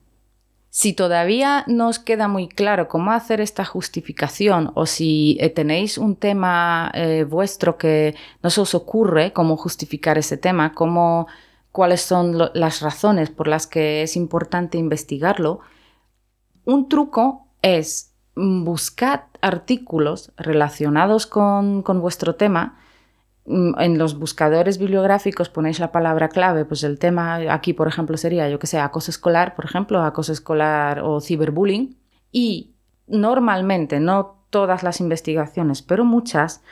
Si 0.71 0.93
todavía 0.93 1.65
no 1.67 1.89
os 1.89 1.99
queda 1.99 2.29
muy 2.29 2.49
claro 2.49 2.89
cómo 2.89 3.13
hacer 3.13 3.41
esta 3.41 3.65
justificación 3.65 4.71
o 4.75 4.85
si 4.85 5.39
eh, 5.41 5.49
tenéis 5.49 5.97
un 5.97 6.15
tema 6.15 6.91
eh, 6.95 7.25
vuestro 7.25 7.79
que 7.79 8.15
no 8.43 8.51
se 8.51 8.61
os 8.61 8.75
ocurre 8.75 9.33
cómo 9.33 9.57
justificar 9.57 10.19
ese 10.19 10.37
tema, 10.37 10.75
cómo, 10.75 11.27
cuáles 11.73 12.03
son 12.03 12.37
las 12.53 12.81
razones 12.83 13.31
por 13.31 13.49
las 13.49 13.67
que 13.67 14.03
es 14.03 14.15
importante 14.15 14.77
investigarlo, 14.77 15.61
un 16.65 16.89
truco 16.89 17.47
es 17.63 18.13
buscar 18.37 19.29
artículos 19.41 20.33
relacionados 20.37 21.27
con, 21.27 21.83
vuestro 21.83 22.35
tema 22.35 22.79
en 23.49 23.99
los 23.99 24.19
buscadores 24.19 24.79
bibliográficos 24.79 25.49
ponéis 25.49 25.81
la 25.81 25.91
palabra 25.91 26.29
clave, 26.29 26.65
pues 26.67 26.85
el 26.85 26.99
tema 26.99 27.37
aquí, 27.53 27.73
por 27.73 27.89
ejemplo, 27.89 28.17
sería, 28.17 28.49
yo 28.49 28.59
que 28.59 28.67
sé, 28.67 28.79
acoso 28.79 29.11
escolar, 29.11 29.55
por 29.55 29.65
ejemplo, 29.65 30.03
acoso 30.03 30.33
escolar 30.33 31.01
o 31.01 31.21
ciberbullying. 31.21 31.97
Y 32.31 32.75
normalmente, 33.07 34.01
no 34.01 34.45
todas 34.51 34.83
las 34.83 35.01
investigaciones, 35.01 35.81
pero 35.83 36.05
muchas, 36.05 36.63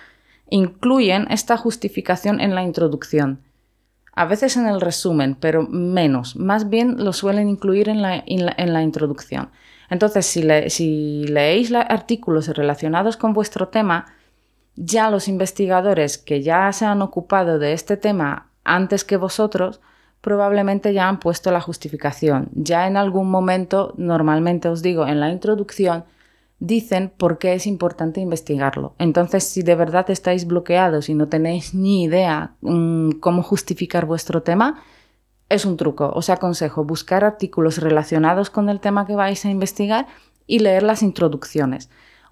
incluyen 0.51 1.27
esta 1.31 1.57
justificación 1.57 2.41
en 2.41 2.55
la 2.55 2.63
introducción. 2.63 3.41
A 4.13 4.27
veces 4.27 4.57
en 4.57 4.67
el 4.67 4.81
resumen, 4.81 5.35
pero 5.35 5.63
menos. 5.63 6.37
Más 6.37 6.69
bien 6.69 7.03
lo 7.05 7.13
suelen 7.13 7.49
incluir 7.49 7.89
en 7.89 8.03
la, 8.03 8.23
en 8.27 8.73
la, 8.73 8.83
introducción. 8.83 9.51
Entonces, 9.91 10.27
si, 10.27 10.43
si 10.69 11.27
leéis 11.27 11.73
artículos 11.73 12.49
relacionados 12.49 13.17
con 13.17 13.35
vuestro 13.35 13.69
tema, 13.69 14.07
ya 14.77 15.11
los 15.11 15.29
investigadores 15.29 16.19
que 16.19 16.43
ya 16.43 16.73
se 16.73 16.85
han 16.85 17.03
ocupado 17.03 17.59
de 17.59 17.73
este 17.73 17.97
tema 17.97 18.51
antes 18.65 19.05
que 19.05 19.17
vosotros, 19.17 19.81
probablemente 20.21 20.93
ya 20.93 21.09
han 21.09 21.21
puesto 21.21 21.51
la 21.51 21.61
justificación. 21.61 22.49
Ya 22.53 22.87
en 22.87 22.97
algún 22.97 23.31
momento, 23.31 23.95
normalmente 23.97 24.69
os 24.69 24.83
digo 24.83 25.07
en 25.07 25.21
la 25.21 25.31
introducción, 25.31 26.05
dicen 26.59 27.13
por 27.17 27.39
qué 27.39 27.55
es 27.55 27.67
importante 27.67 28.21
investigarlo. 28.21 28.95
Entonces, 28.99 29.45
si 29.45 29.63
de 29.63 29.75
verdad 29.75 30.11
estáis 30.11 30.47
bloqueados 30.47 31.09
y 31.09 31.15
no 31.15 31.29
tenéis 31.29 31.75
ni 31.75 32.05
idea 32.05 32.55
mm, 32.61 33.13
cómo 33.21 33.43
justificar 33.43 34.07
vuestro 34.07 34.43
tema, 34.43 34.83
es 35.49 35.65
un 35.65 35.77
truco. 35.77 36.11
Os 36.15 36.29
aconsejo 36.29 36.85
buscar 36.85 37.25
artículos 37.25 37.79
relacionados 37.79 38.51
con 38.51 38.69
el 38.69 38.81
tema 38.81 39.07
que 39.07 39.15
vais 39.15 39.45
a 39.45 39.51
investigar 39.51 40.07
y 40.47 40.59
leer 40.59 40.83
las 40.83 41.03
introducciones. 41.03 41.89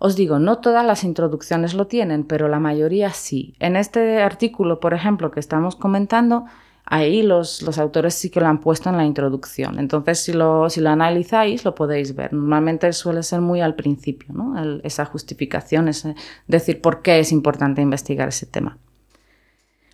Os 0.06 0.16
digo, 0.16 0.38
no 0.38 0.58
todas 0.58 0.84
las 0.84 1.02
introducciones 1.02 1.73
lo 1.73 1.87
tienen, 1.87 2.25
pero 2.25 2.46
la 2.46 2.61
mayoría 2.61 3.08
sí. 3.14 3.54
En 3.58 3.75
este 3.75 4.20
artículo, 4.23 4.78
por 4.78 4.92
ejemplo, 4.92 5.30
que 5.30 5.40
estamos 5.40 5.76
comentando, 5.76 6.44
ahí 6.84 7.23
los, 7.23 7.62
los 7.62 7.78
autores 7.78 8.12
sí 8.12 8.28
que 8.28 8.38
lo 8.38 8.49
han 8.49 8.61
puesto 8.61 8.90
en 8.90 8.99
la 8.99 9.06
introducción. 9.06 9.78
Entonces, 9.78 10.18
si 10.18 10.34
lo, 10.34 10.68
si 10.68 10.82
lo 10.82 10.90
analizáis, 10.90 11.64
lo 11.64 11.75
podéis 11.75 12.14
ver. 12.14 12.34
Normalmente 12.34 12.92
suele 12.92 13.23
ser 13.23 13.40
muy 13.40 13.62
al 13.62 13.76
principio, 13.76 14.34
¿no? 14.34 14.54
esa 14.82 15.06
justificación, 15.06 15.88
es 15.88 16.06
decir 16.49 16.82
por 16.82 17.00
qué 17.00 17.20
es 17.20 17.32
importante 17.32 17.80
investigar 17.80 18.28
ese 18.28 18.44
tema. 18.44 18.76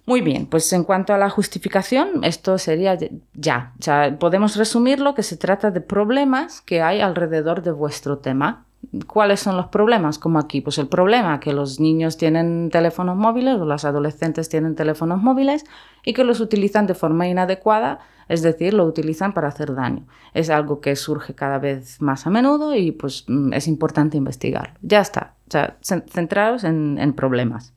Muy 0.06 0.22
bien, 0.22 0.46
pues 0.46 0.72
en 0.72 0.82
cuanto 0.82 1.14
a 1.14 1.18
la 1.18 1.30
justificación, 1.30 2.24
esto 2.24 2.58
sería 2.58 2.98
ya. 3.34 3.74
O 3.78 3.82
sea, 3.84 4.18
podemos 4.18 4.56
resumirlo 4.56 5.14
que 5.14 5.22
se 5.22 5.36
trata 5.36 5.70
de 5.70 5.80
problemas 5.80 6.62
que 6.62 6.82
hay 6.82 7.00
alrededor 7.00 7.62
de 7.62 7.70
vuestro 7.70 8.18
tema. 8.18 8.66
¿Cuáles 9.06 9.40
son 9.40 9.56
los 9.56 9.66
problemas? 9.66 10.18
Como 10.18 10.38
aquí, 10.38 10.62
pues 10.62 10.78
el 10.78 10.88
problema 10.88 11.38
que 11.38 11.52
los 11.52 11.80
niños 11.80 12.16
tienen 12.16 12.70
teléfonos 12.70 13.16
móviles 13.16 13.60
o 13.60 13.66
los 13.66 13.84
adolescentes 13.84 14.48
tienen 14.48 14.74
teléfonos 14.74 15.22
móviles 15.22 15.64
y 16.04 16.14
que 16.14 16.24
los 16.24 16.40
utilizan 16.40 16.86
de 16.86 16.94
forma 16.94 17.28
inadecuada, 17.28 18.00
es 18.28 18.42
decir, 18.42 18.72
lo 18.74 18.84
utilizan 18.84 19.34
para 19.34 19.48
hacer 19.48 19.74
daño. 19.74 20.06
Es 20.32 20.48
algo 20.48 20.80
que 20.80 20.96
surge 20.96 21.34
cada 21.34 21.58
vez 21.58 22.00
más 22.00 22.26
a 22.26 22.30
menudo 22.30 22.74
y 22.74 22.90
pues 22.92 23.24
mm, 23.28 23.52
es 23.52 23.68
importante 23.68 24.16
investigarlo. 24.16 24.74
Ya 24.80 25.00
está, 25.00 25.34
o 25.54 25.74
centraros 25.82 26.64
en, 26.64 26.98
en 26.98 27.12
problemas. 27.12 27.74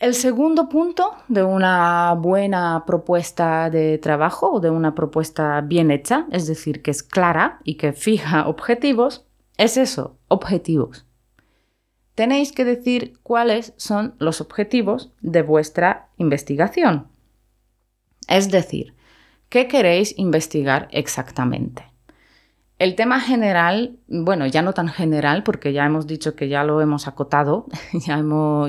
El 0.00 0.14
segundo 0.14 0.68
punto 0.68 1.12
de 1.28 1.44
una 1.44 2.14
buena 2.14 2.84
propuesta 2.84 3.70
de 3.70 3.96
trabajo 3.98 4.52
o 4.52 4.60
de 4.60 4.68
una 4.68 4.94
propuesta 4.94 5.60
bien 5.60 5.90
hecha, 5.90 6.26
es 6.30 6.46
decir, 6.46 6.82
que 6.82 6.90
es 6.90 7.02
clara 7.02 7.60
y 7.64 7.76
que 7.76 7.92
fija 7.92 8.48
objetivos, 8.48 9.26
es 9.56 9.76
eso, 9.76 10.18
objetivos. 10.28 11.06
Tenéis 12.14 12.52
que 12.52 12.64
decir 12.64 13.18
cuáles 13.22 13.74
son 13.76 14.14
los 14.18 14.40
objetivos 14.40 15.12
de 15.20 15.42
vuestra 15.42 16.08
investigación. 16.16 17.08
Es 18.28 18.50
decir, 18.50 18.94
¿qué 19.48 19.66
queréis 19.68 20.16
investigar 20.18 20.88
exactamente? 20.92 21.94
El 22.78 22.96
tema 22.96 23.20
general, 23.20 23.98
bueno, 24.08 24.46
ya 24.46 24.60
no 24.60 24.72
tan 24.72 24.88
general, 24.88 25.44
porque 25.44 25.72
ya 25.72 25.86
hemos 25.86 26.08
dicho 26.08 26.34
que 26.34 26.48
ya 26.48 26.64
lo 26.64 26.80
hemos 26.80 27.06
acotado, 27.06 27.66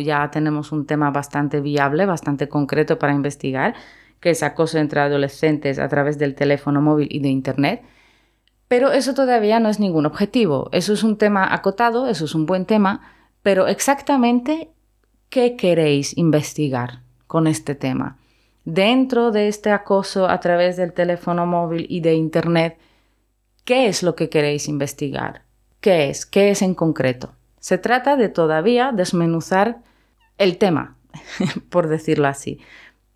ya, 0.03 0.29
tenemos 0.31 0.71
un 0.71 0.85
tema 0.85 1.09
bastante 1.09 1.59
viable, 1.59 2.05
bastante 2.05 2.47
concreto 2.47 2.99
para 2.99 3.13
investigar, 3.13 3.73
que 4.19 4.29
es 4.29 4.43
acoso 4.43 4.77
entre 4.77 5.01
adolescentes 5.01 5.79
a 5.79 5.87
través 5.87 6.19
del 6.19 6.35
teléfono 6.35 6.81
móvil 6.81 7.07
y 7.11 7.19
de 7.19 7.29
Internet. 7.29 7.83
Pero 8.67 8.91
eso 8.91 9.13
todavía 9.13 9.59
no 9.59 9.69
es 9.69 9.79
ningún 9.79 10.05
objetivo. 10.05 10.69
Eso 10.71 10.93
es 10.93 11.03
un 11.03 11.17
tema 11.17 11.53
acotado, 11.53 12.07
eso 12.07 12.25
es 12.25 12.33
un 12.33 12.45
buen 12.45 12.65
tema, 12.65 13.01
pero 13.43 13.67
exactamente 13.67 14.69
qué 15.29 15.55
queréis 15.55 16.17
investigar 16.17 17.01
con 17.27 17.47
este 17.47 17.75
tema. 17.75 18.17
Dentro 18.63 19.31
de 19.31 19.47
este 19.47 19.69
acoso 19.69 20.27
a 20.27 20.39
través 20.39 20.77
del 20.77 20.93
teléfono 20.93 21.45
móvil 21.45 21.85
y 21.89 21.99
de 21.99 22.15
Internet, 22.15 22.79
¿qué 23.63 23.87
es 23.87 24.01
lo 24.01 24.15
que 24.15 24.29
queréis 24.29 24.67
investigar? 24.67 25.43
¿Qué 25.81 26.09
es? 26.09 26.25
¿Qué 26.25 26.49
es 26.49 26.63
en 26.63 26.73
concreto? 26.73 27.33
Se 27.59 27.77
trata 27.77 28.15
de 28.15 28.29
todavía 28.29 28.91
desmenuzar 28.91 29.81
el 30.39 30.57
tema, 30.57 30.97
por 31.69 31.87
decirlo 31.87 32.27
así. 32.27 32.59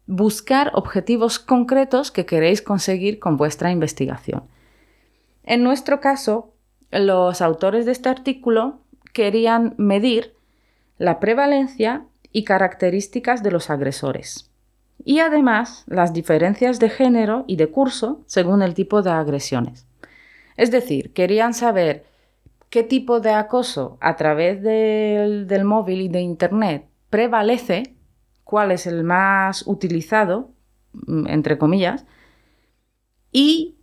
Buscar 0.06 0.72
objetivos 0.75 1.39
concretos 1.39 2.12
que 2.12 2.27
queréis 2.27 2.62
conseguir 2.62 3.18
con 3.20 3.38
vuestra 3.38 3.72
investigación. 3.72 4.44
En 5.50 5.63
nuestro 5.63 6.00
caso, 6.00 6.53
los 6.91 7.41
autores 7.41 7.88
de 7.88 7.91
este 7.91 8.08
artículo 8.08 8.82
querían 9.13 9.74
medir 9.77 10.36
la 11.00 11.20
prevalencia 11.20 12.06
y 12.32 12.44
características 12.44 13.41
de 13.41 13.50
los 13.50 13.72
agresores 13.72 14.51
y 15.03 15.22
además 15.22 15.86
las 15.88 16.13
diferencias 16.13 16.79
de 16.79 16.91
género 16.91 17.46
y 17.48 17.56
de 17.56 17.72
curso 17.72 18.22
según 18.27 18.62
el 18.62 18.75
tipo 18.75 19.01
de 19.01 19.10
agresiones. 19.10 19.88
Es 20.56 20.70
decir, 20.70 21.13
querían 21.13 21.56
saber 21.56 22.06
qué 22.70 22.84
tipo 22.84 23.20
de 23.20 23.32
acoso 23.32 23.98
a 24.01 24.18
través 24.18 24.62
del, 24.62 25.65
móvil 25.65 26.01
y 26.01 26.10
de 26.10 26.22
Internet 26.22 26.86
prevalece, 27.10 27.96
cuál 28.44 28.72
es 28.72 28.86
el 28.86 29.03
más 29.03 29.65
utilizado, 29.65 30.51
mm, 30.94 31.25
entre 31.25 31.58
comillas, 31.58 32.06
y 33.32 33.78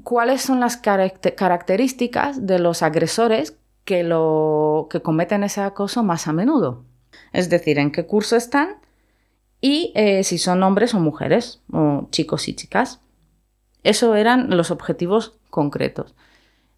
cuáles 0.00 0.42
son 0.42 0.60
las 0.60 0.76
características 0.76 2.46
de 2.46 2.58
los 2.58 2.82
agresores 2.82 3.56
que, 3.84 4.02
lo, 4.02 4.88
que 4.90 5.00
cometen 5.00 5.42
ese 5.42 5.60
acoso 5.60 6.02
más 6.02 6.28
a 6.28 6.32
menudo. 6.32 6.84
Es 7.32 7.50
decir, 7.50 7.78
en 7.78 7.92
qué 7.92 8.06
curso 8.06 8.36
están 8.36 8.76
y 9.60 9.92
eh, 9.94 10.24
si 10.24 10.38
son 10.38 10.62
hombres 10.62 10.94
o 10.94 11.00
mujeres, 11.00 11.60
o 11.72 12.08
chicos 12.10 12.48
y 12.48 12.54
chicas. 12.54 13.00
Eso 13.82 14.14
eran 14.14 14.56
los 14.56 14.70
objetivos 14.70 15.38
concretos. 15.48 16.14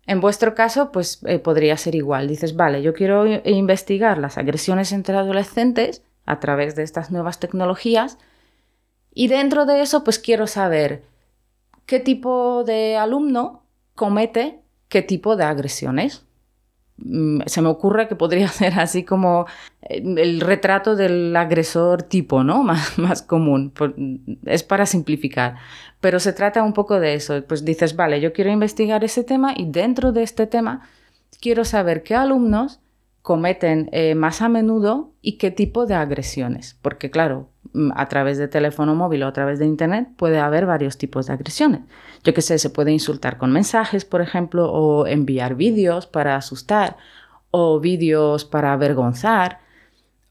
En 0.07 0.21
vuestro 0.21 0.55
caso, 0.55 0.91
pues 0.91 1.21
eh, 1.27 1.39
podría 1.39 1.77
ser 1.77 1.95
igual. 1.95 2.29
Dices, 2.29 2.57
vale, 2.57 2.83
yo 2.83 2.93
quiero 2.93 3.27
investigar 3.45 4.19
las 4.19 4.39
agresiones 4.39 4.93
entre 4.93 5.17
adolescentes 5.17 6.03
a 6.27 6.41
través 6.41 6.75
de 6.77 6.83
estas 6.83 7.11
nuevas 7.11 7.39
tecnologías 7.41 8.19
y 9.15 9.29
dentro 9.29 9.67
de 9.67 9.83
eso, 9.83 10.05
pues 10.05 10.19
quiero 10.19 10.47
saber 10.47 11.05
qué 11.87 12.01
tipo 12.01 12.65
de 12.65 12.97
alumno 12.97 13.63
comete 13.95 14.63
qué 14.93 15.01
tipo 15.01 15.37
de 15.37 15.45
agresiones. 15.45 16.27
Mm, 16.99 17.41
se 17.47 17.63
me 17.63 17.69
ocurre 17.69 18.09
que 18.09 18.15
podría 18.15 18.49
ser 18.61 18.79
así 18.79 19.05
como 19.05 19.47
eh, 19.81 20.03
el 20.05 20.43
retrato 20.43 20.95
del 20.97 21.35
agresor 21.35 22.03
tipo, 22.03 22.45
¿no? 22.45 22.63
Más, 22.71 22.99
más 22.99 23.23
común. 23.23 23.73
Es 24.45 24.63
para 24.63 24.85
simplificar. 24.85 25.57
Pero 26.01 26.21
se 26.21 26.35
trata 26.35 26.63
un 26.63 26.75
poco 26.75 27.01
de 27.01 27.15
eso. 27.15 27.43
Pues 27.49 27.65
dices, 27.65 27.97
vale, 27.97 28.21
yo 28.21 28.35
quiero 28.35 28.51
investigar 28.51 29.03
ese 29.03 29.25
tema 29.25 29.55
y 29.57 29.65
dentro 29.71 30.13
de 30.13 30.23
este 30.25 30.47
tema 30.47 30.83
quiero 31.41 31.65
saber 31.65 32.03
qué 32.03 32.15
alumnos 32.15 32.81
cometen 33.23 33.89
eh, 33.93 34.15
más 34.15 34.43
a 34.43 34.49
menudo 34.49 35.13
y 35.23 35.39
qué 35.39 35.51
tipo 35.51 35.87
de 35.87 35.95
agresiones. 35.95 36.77
Porque 36.83 37.11
claro, 37.11 37.49
mm, 37.73 37.93
a 37.95 38.09
través 38.09 38.37
de 38.39 38.49
teléfono 38.49 38.95
móvil 38.95 39.23
o 39.23 39.29
a 39.29 39.33
través 39.33 39.59
de 39.59 39.67
Internet 39.67 40.09
puede 40.17 40.39
haber 40.41 40.67
varios 40.67 40.99
tipos 40.99 41.27
de 41.27 41.35
agresiones. 41.35 41.81
Yo 42.25 42.35
qué 42.35 42.43
sé, 42.43 42.59
se 42.59 42.71
puede 42.71 42.93
insultar 42.93 43.39
con 43.39 43.53
mensajes, 43.53 44.05
por 44.05 44.21
ejemplo, 44.21 44.71
o 44.73 45.07
enviar 45.07 45.55
vídeos 45.55 46.07
para 46.07 46.37
asustar, 46.37 46.97
o 47.51 47.81
vídeos 47.81 48.45
para 48.45 48.73
avergonzar, 48.73 49.61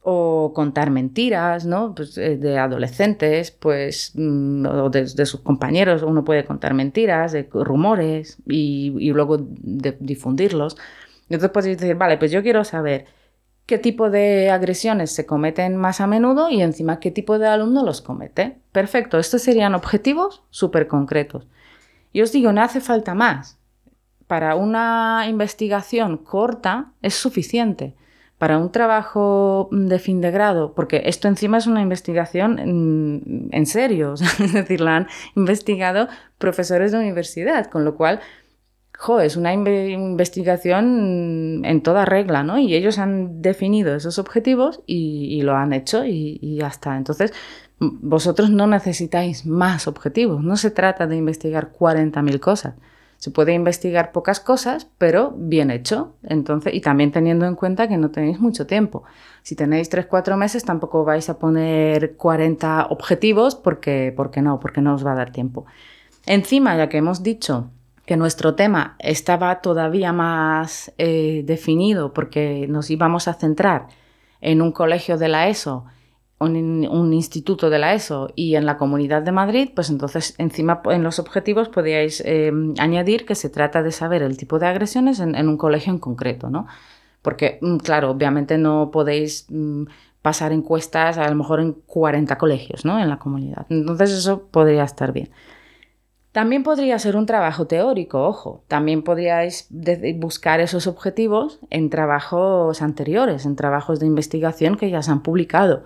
o 0.03 0.51
contar 0.55 0.89
mentiras, 0.89 1.65
¿no? 1.65 1.93
Pues, 1.93 2.17
eh, 2.17 2.37
de 2.37 2.57
adolescentes, 2.57 3.51
pues, 3.51 4.13
mm, 4.15 4.65
o 4.65 4.89
de, 4.89 5.07
sus 5.25 5.41
compañeros, 5.41 6.01
uno 6.03 6.23
puede 6.23 6.43
contar 6.45 6.73
mentiras, 6.73 7.31
de 7.31 7.47
rumores 7.51 8.37
y, 8.47 9.11
luego 9.11 9.37
difundirlos. 9.37 10.77
Entonces 11.31 11.51
puedes 11.51 11.79
decir, 11.79 11.95
vale, 11.95 12.17
pues 12.17 12.31
yo 12.31 12.41
quiero 12.41 12.63
saber 12.63 13.05
qué 13.65 13.77
tipo 13.77 14.09
de 14.09 14.49
agresiones 14.49 15.11
se 15.11 15.25
cometen 15.25 15.77
más 15.77 16.01
a 16.01 16.07
menudo 16.07 16.49
y 16.49 16.61
encima 16.61 16.99
qué 16.99 17.09
tipo 17.11 17.39
de 17.39 17.47
alumno 17.47 17.85
los 17.85 18.01
comete. 18.01 18.57
Perfecto, 18.71 19.17
estos 19.17 19.41
serían 19.41 19.73
objetivos 19.75 20.43
súper 20.49 20.87
concretos. 20.87 21.47
Y 22.11 22.21
os 22.21 22.31
digo, 22.31 22.51
no 22.51 22.61
hace 22.61 22.81
falta 22.81 23.13
más. 23.13 23.57
Para 24.27 24.55
una 24.55 25.25
investigación 25.29 26.17
corta 26.17 26.91
es 27.01 27.13
suficiente 27.13 27.95
para 28.41 28.57
un 28.57 28.71
trabajo 28.71 29.69
de 29.71 29.99
fin 29.99 30.19
de 30.19 30.31
grado, 30.31 30.73
porque 30.73 31.03
esto 31.05 31.27
encima 31.27 31.59
es 31.59 31.67
una 31.67 31.79
investigación 31.79 32.57
en, 32.57 33.65
serio, 33.67 34.15
es 34.39 34.53
decir, 34.53 34.81
la 34.81 34.95
han 34.95 35.07
investigado 35.35 36.07
profesores 36.39 36.91
de 36.91 36.97
universidad, 36.97 37.67
con 37.67 37.85
lo 37.85 37.95
cual, 37.95 38.19
es 39.21 39.35
una 39.35 39.53
investigación 39.53 41.61
en 41.65 41.81
toda 41.81 42.05
regla, 42.05 42.43
¿no? 42.43 42.59
Y 42.59 42.75
ellos 42.75 42.99
han 42.99 43.41
definido 43.41 43.95
esos 43.95 44.19
objetivos 44.19 44.81
y, 44.85 45.41
lo 45.41 45.55
han 45.55 45.73
hecho 45.73 46.05
y, 46.05 46.37
y 46.41 46.57
ya 46.57 46.67
está. 46.67 46.97
Entonces, 46.97 47.33
vosotros 47.79 48.51
no 48.51 48.67
necesitáis 48.67 49.45
más 49.45 49.87
objetivos, 49.87 50.43
no 50.43 50.55
se 50.55 50.69
trata 50.69 51.07
de 51.07 51.15
investigar 51.15 51.73
40.000 51.73 52.39
cosas. 52.39 52.75
Se 53.17 53.29
puede 53.29 53.53
investigar 53.53 54.11
pocas 54.11 54.39
cosas, 54.39 54.87
pero 54.97 55.31
bien 55.37 55.69
hecho. 55.69 56.15
Entonces, 56.23 56.73
y 56.73 56.81
también 56.81 57.11
teniendo 57.11 57.45
en 57.45 57.53
cuenta 57.53 57.87
que 57.87 57.97
no 57.97 58.09
tenéis 58.09 58.39
mucho 58.39 58.65
tiempo. 58.65 59.03
Si 59.43 59.55
tenéis 59.55 59.91
3-4 59.91 60.37
meses, 60.37 60.63
tampoco 60.63 61.05
vais 61.05 61.29
a 61.29 61.37
poner 61.37 62.15
40 62.15 62.87
objetivos 62.89 63.55
porque, 63.55 64.11
porque 64.15 64.41
no, 64.41 64.59
porque 64.59 64.81
no 64.81 64.95
os 64.95 65.05
va 65.05 65.11
a 65.11 65.15
dar 65.15 65.31
tiempo. 65.31 65.65
Encima, 66.25 66.75
ya 66.75 66.89
que 66.89 66.97
hemos 66.97 67.21
dicho 67.21 67.69
que 68.11 68.17
nuestro 68.17 68.55
tema 68.55 68.97
estaba 68.99 69.61
todavía 69.61 70.11
más 70.11 70.91
eh, 70.97 71.43
definido 71.45 72.11
porque 72.11 72.67
nos 72.67 72.89
íbamos 72.89 73.29
a 73.29 73.35
centrar 73.35 73.87
en 74.41 74.61
un 74.61 74.73
colegio 74.73 75.17
de 75.17 75.29
la 75.29 75.47
ESO 75.47 75.85
un, 76.39 77.13
instituto 77.13 77.69
de 77.69 77.79
la 77.79 77.93
ESO 77.93 78.33
y 78.35 78.55
en 78.55 78.65
la 78.65 78.75
Comunidad 78.75 79.21
de 79.21 79.31
Madrid, 79.31 79.69
pues 79.73 79.89
entonces 79.89 80.35
encima 80.39 80.81
en 80.89 81.03
los 81.03 81.19
objetivos 81.19 81.69
podíais 81.69 82.21
eh, 82.25 82.51
añadir 82.79 83.25
que 83.25 83.35
se 83.35 83.49
trata 83.49 83.81
de 83.81 83.93
saber 83.93 84.23
el 84.23 84.35
tipo 84.35 84.59
de 84.59 84.67
agresiones 84.67 85.21
en, 85.21 85.47
un 85.47 85.55
colegio 85.55 85.93
en 85.93 85.99
concreto, 85.99 86.49
¿no? 86.49 86.67
Porque, 87.21 87.59
mm, 87.61 87.77
claro, 87.77 88.11
obviamente 88.11 88.57
no 88.57 88.91
podéis 88.91 89.45
mm, 89.47 89.85
pasar 90.21 90.51
encuestas 90.51 91.17
a 91.17 91.29
lo 91.29 91.35
mejor 91.35 91.61
en 91.61 91.71
40 91.85 92.37
colegios, 92.37 92.83
¿no? 92.83 92.99
En 92.99 93.07
la 93.07 93.19
comunidad. 93.19 93.67
Entonces 93.69 94.11
eso 94.11 94.49
podría 94.51 94.83
estar 94.83 95.13
bien. 95.13 95.29
También 96.31 96.63
podría 96.63 96.97
ser 96.97 97.17
un 97.17 97.25
trabajo 97.25 97.67
teórico, 97.67 98.25
ojo. 98.25 98.63
También 98.67 99.03
podríais 99.03 99.67
buscar 100.15 100.61
esos 100.61 100.87
objetivos 100.87 101.59
en 101.69 101.89
trabajos 101.89 102.81
anteriores, 102.81 103.45
en 103.45 103.55
trabajos 103.55 103.99
de 103.99 104.05
investigación 104.05 104.77
que 104.77 104.89
ya 104.89 105.01
se 105.01 105.11
han 105.11 105.23
publicado 105.23 105.83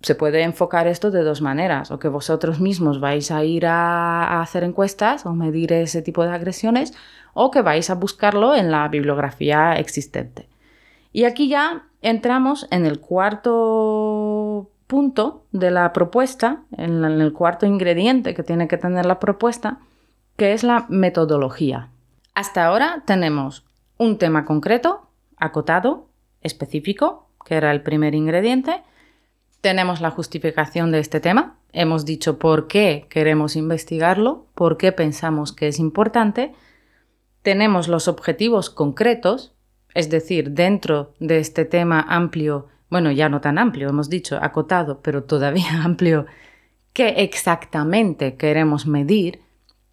se 0.00 0.14
puede 0.14 0.42
enfocar 0.42 0.86
esto 0.86 1.10
de 1.10 1.22
dos 1.22 1.40
maneras, 1.40 1.90
o 1.90 1.98
que 1.98 2.08
vosotros 2.08 2.60
mismos 2.60 3.00
vais 3.00 3.30
a 3.30 3.44
ir 3.44 3.66
a, 3.66 4.40
hacer 4.40 4.62
encuestas 4.62 5.26
o 5.26 5.32
medir 5.34 5.72
ese 5.72 6.02
tipo 6.02 6.24
de 6.24 6.30
agresiones, 6.30 6.94
o 7.34 7.50
que 7.50 7.62
vais 7.62 7.90
a 7.90 7.94
buscarlo 7.94 8.54
en 8.54 8.70
la 8.70 8.86
bibliografía 8.88 9.74
existente. 9.74 10.48
Y 11.12 11.24
aquí 11.24 11.48
ya 11.48 11.86
entramos 12.00 12.68
en 12.70 12.86
el 12.86 13.00
cuarto 13.00 14.70
punto 14.88 15.44
de 15.52 15.70
la 15.70 15.92
propuesta, 15.92 16.62
en, 16.76 17.04
el 17.04 17.32
cuarto 17.32 17.66
ingrediente 17.66 18.34
que 18.34 18.42
tiene 18.42 18.66
que 18.66 18.78
tener 18.78 19.06
la 19.06 19.20
propuesta, 19.20 19.78
que 20.36 20.52
es 20.54 20.64
la 20.64 20.86
metodología. 20.88 21.90
Hasta 22.34 22.64
ahora 22.66 23.04
tenemos 23.06 23.64
un 23.98 24.18
tema 24.18 24.44
concreto, 24.44 25.08
acotado, 25.36 26.08
específico, 26.40 27.28
que 27.44 27.54
era 27.54 27.70
el 27.70 27.82
primer 27.82 28.14
ingrediente, 28.14 28.82
tenemos 29.60 30.00
la 30.00 30.10
justificación 30.10 30.90
de 30.90 31.00
este 31.00 31.20
tema, 31.20 31.58
hemos 31.72 32.04
dicho 32.04 32.38
por 32.38 32.66
qué 32.66 33.06
queremos 33.10 33.56
investigarlo, 33.56 34.46
por 34.54 34.78
qué 34.78 34.92
pensamos 34.92 35.52
que 35.52 35.68
es 35.68 35.78
importante, 35.78 36.54
tenemos 37.42 37.88
los 37.88 38.08
objetivos 38.08 38.70
concretos, 38.70 39.52
es 39.94 40.08
decir, 40.08 40.52
dentro 40.52 41.12
de 41.18 41.38
este 41.38 41.64
tema 41.64 42.00
amplio, 42.08 42.68
bueno, 42.90 43.10
ya 43.10 43.28
no 43.28 43.40
tan 43.40 43.58
amplio, 43.58 43.88
hemos 43.88 44.08
dicho 44.08 44.38
acotado, 44.40 45.00
pero 45.02 45.24
todavía 45.24 45.82
amplio, 45.84 46.26
qué 46.92 47.08
exactamente 47.18 48.36
queremos 48.36 48.86
medir, 48.86 49.40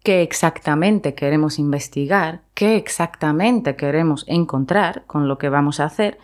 qué 0.02 0.22
exactamente 0.22 1.14
queremos 1.14 1.58
investigar, 1.58 2.42
qué 2.54 2.76
exactamente 2.76 3.76
queremos 3.76 4.24
encontrar 4.28 5.04
con 5.06 5.28
lo 5.28 5.38
que 5.38 5.48
vamos 5.48 5.80
a 5.80 5.84
hacer, 5.84 6.18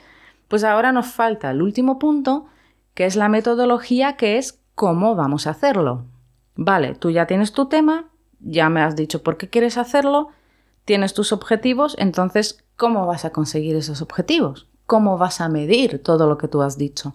pues 0.48 0.64
ahora 0.64 0.92
nos 0.92 1.06
falta 1.06 1.50
el 1.50 1.62
último 1.62 1.98
punto, 1.98 2.46
que 2.94 3.06
es 3.06 3.16
la 3.16 3.28
metodología, 3.28 4.16
que 4.16 4.38
es 4.38 4.60
cómo 4.74 5.14
vamos 5.14 5.46
a 5.46 5.50
hacerlo. 5.50 6.04
Vale, 6.54 6.94
tú 6.94 7.10
ya 7.10 7.26
tienes 7.26 7.52
tu 7.52 7.66
tema, 7.66 8.10
ya 8.40 8.68
me 8.68 8.82
has 8.82 8.96
dicho 8.96 9.22
por 9.22 9.36
qué 9.36 9.48
quieres 9.48 9.78
hacerlo, 9.78 10.28
tienes 10.84 11.14
tus 11.14 11.32
objetivos, 11.32 11.96
entonces, 11.98 12.64
¿cómo 12.76 13.06
vas 13.06 13.24
a 13.24 13.30
conseguir 13.30 13.76
esos 13.76 14.02
objetivos? 14.02 14.68
¿Cómo 14.86 15.18
vas 15.18 15.40
a 15.40 15.48
medir 15.48 16.02
todo 16.02 16.28
lo 16.28 16.38
que 16.38 16.48
tú 16.48 16.62
has 16.62 16.78
dicho? 16.78 17.14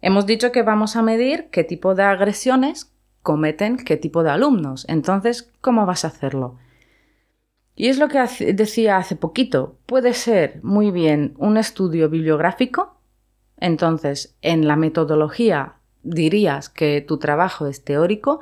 Hemos 0.00 0.26
dicho 0.26 0.52
que 0.52 0.62
vamos 0.62 0.96
a 0.96 1.02
medir 1.02 1.48
qué 1.50 1.64
tipo 1.64 1.94
de 1.94 2.02
agresiones 2.04 2.92
cometen 3.22 3.76
qué 3.76 3.96
tipo 3.96 4.22
de 4.22 4.30
alumnos. 4.30 4.86
Entonces, 4.88 5.52
¿cómo 5.60 5.84
vas 5.84 6.04
a 6.04 6.08
hacerlo? 6.08 6.56
Y 7.74 7.88
es 7.88 7.98
lo 7.98 8.08
que 8.08 8.24
decía 8.54 8.96
hace 8.96 9.16
poquito. 9.16 9.76
Puede 9.86 10.14
ser 10.14 10.60
muy 10.62 10.90
bien 10.90 11.34
un 11.36 11.56
estudio 11.56 12.08
bibliográfico 12.08 12.98
entonces, 13.60 14.36
en 14.40 14.66
la 14.68 14.76
metodología 14.76 15.74
dirías 16.02 16.68
que 16.68 17.00
tu 17.00 17.18
trabajo 17.18 17.66
es 17.66 17.84
teórico, 17.84 18.40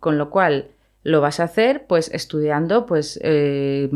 con 0.00 0.18
lo 0.18 0.30
cual 0.30 0.72
lo 1.06 1.20
vas 1.20 1.38
a 1.38 1.44
hacer 1.44 1.86
pues 1.86 2.10
estudiando 2.12 2.84
pues 2.84 3.20
eh, 3.22 3.88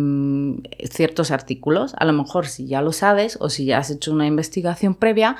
ciertos 0.88 1.32
artículos. 1.32 1.92
A 1.98 2.04
lo 2.04 2.12
mejor 2.12 2.46
si 2.46 2.68
ya 2.68 2.82
lo 2.82 2.92
sabes 2.92 3.36
o 3.40 3.48
si 3.48 3.64
ya 3.64 3.78
has 3.78 3.90
hecho 3.90 4.12
una 4.12 4.28
investigación 4.28 4.94
previa, 4.94 5.36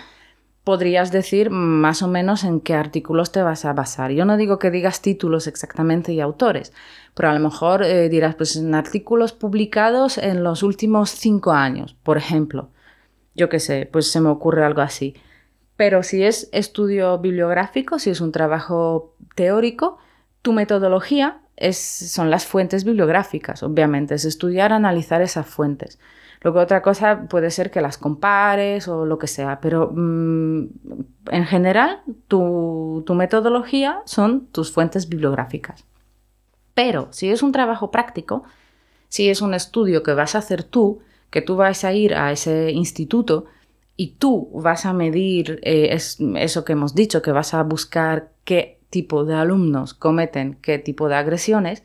podrías 0.65 1.13
decir 1.13 1.51
más 1.51 2.03
o 2.03 2.09
menos 2.09 2.43
en 2.43 2.61
qué 2.61 2.75
artículos 2.75 3.31
te 3.31 3.45
vas 3.45 3.65
a 3.65 3.73
basar. 3.73 4.11
Yo 4.11 4.25
no 4.25 4.37
digo 4.37 4.59
que 4.59 4.73
digas 4.73 5.01
títulos 5.01 5.47
exactamente 5.47 6.13
y 6.13 6.21
autores, 6.21 6.73
pero 7.15 7.31
a 7.31 7.35
lo 7.35 7.39
mejor 7.39 7.85
eh, 7.85 8.09
dirás 8.09 8.35
pues 8.35 8.57
en 8.57 8.75
artículos 8.75 9.33
publicados 9.33 10.19
en 10.19 10.43
los 10.43 10.65
últimos 10.65 11.11
cinco 11.11 11.53
años, 11.53 11.95
por 12.03 12.19
ejemplo. 12.19 12.71
Yo 13.37 13.49
qué 13.49 13.61
sé, 13.61 13.89
pues 13.91 14.11
se 14.11 14.21
me 14.21 14.29
ocurre 14.29 14.65
algo 14.65 14.81
así. 14.81 15.15
Pero 15.77 16.03
si 16.03 16.25
es 16.25 16.49
estudio 16.51 17.17
bibliográfico, 17.19 18.01
si 18.01 18.11
es 18.11 18.21
un 18.21 18.33
trabajo 18.33 19.15
teórico, 19.37 19.99
tu 20.43 20.53
metodología 20.53 21.43
es, 21.61 21.79
son 21.79 22.31
las 22.31 22.47
fuentes 22.47 22.85
bibliográficas, 22.85 23.63
obviamente, 23.63 24.15
es 24.15 24.25
estudiar, 24.25 24.73
analizar 24.73 25.23
esas 25.23 25.47
fuentes. 25.47 26.01
Luego 26.43 26.61
otra 26.61 26.81
cosa 26.81 27.27
puede 27.29 27.51
ser 27.51 27.71
que 27.71 27.83
las 27.83 27.99
compares 27.99 28.89
o 28.89 29.05
lo 29.05 29.19
que 29.19 29.27
sea, 29.27 29.61
pero 29.61 29.93
mm, 29.95 30.69
en 31.31 31.45
general 31.45 32.01
tu, 32.29 33.05
tu 33.07 33.15
metodología 33.15 34.01
son 34.07 34.47
tus 34.47 34.73
fuentes 34.73 35.09
bibliográficas. 35.09 35.85
Pero 36.75 37.09
si 37.11 37.31
es 37.31 37.43
un 37.43 37.53
trabajo 37.53 37.91
práctico, 37.91 38.43
si 39.09 39.29
es 39.29 39.43
un 39.43 39.53
estudio 39.53 40.03
que 40.03 40.15
vas 40.15 40.35
a 40.35 40.39
hacer 40.39 40.65
tú, 40.65 41.01
que 41.29 41.43
tú 41.43 41.57
vas 41.57 41.85
a 41.85 41.93
ir 41.93 42.15
a 42.15 42.33
ese 42.33 42.71
instituto 42.71 43.45
y 43.97 44.13
tú 44.13 44.49
vas 44.55 44.87
a 44.87 44.95
medir 44.95 45.61
eh, 45.63 45.95
eso 46.37 46.65
que 46.65 46.73
hemos 46.73 46.95
dicho, 46.95 47.21
que 47.21 47.33
vas 47.33 47.53
a 47.53 47.63
buscar 47.63 48.31
qué 48.45 48.80
tipo 48.91 49.25
de 49.25 49.35
alumnos 49.35 49.95
cometen 49.95 50.59
qué 50.61 50.79
tipo 50.79 51.09
de 51.09 51.17
agresiones, 51.17 51.83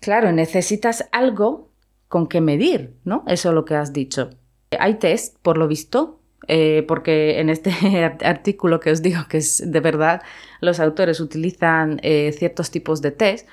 claro, 0.00 0.32
necesitas 0.32 1.08
algo 1.12 1.70
con 2.08 2.26
que 2.26 2.40
medir, 2.40 2.94
¿no? 3.04 3.24
Eso 3.26 3.50
es 3.50 3.54
lo 3.54 3.64
que 3.64 3.74
has 3.74 3.92
dicho. 3.92 4.30
Hay 4.78 4.94
test, 4.94 5.36
por 5.42 5.58
lo 5.58 5.68
visto, 5.68 6.20
eh, 6.48 6.84
porque 6.88 7.38
en 7.40 7.50
este 7.50 7.70
artículo 8.24 8.80
que 8.80 8.90
os 8.90 9.02
digo 9.02 9.22
que 9.28 9.38
es 9.38 9.62
de 9.64 9.80
verdad, 9.80 10.22
los 10.60 10.80
autores 10.80 11.20
utilizan 11.20 12.00
eh, 12.02 12.32
ciertos 12.32 12.70
tipos 12.70 13.02
de 13.02 13.10
test 13.10 13.46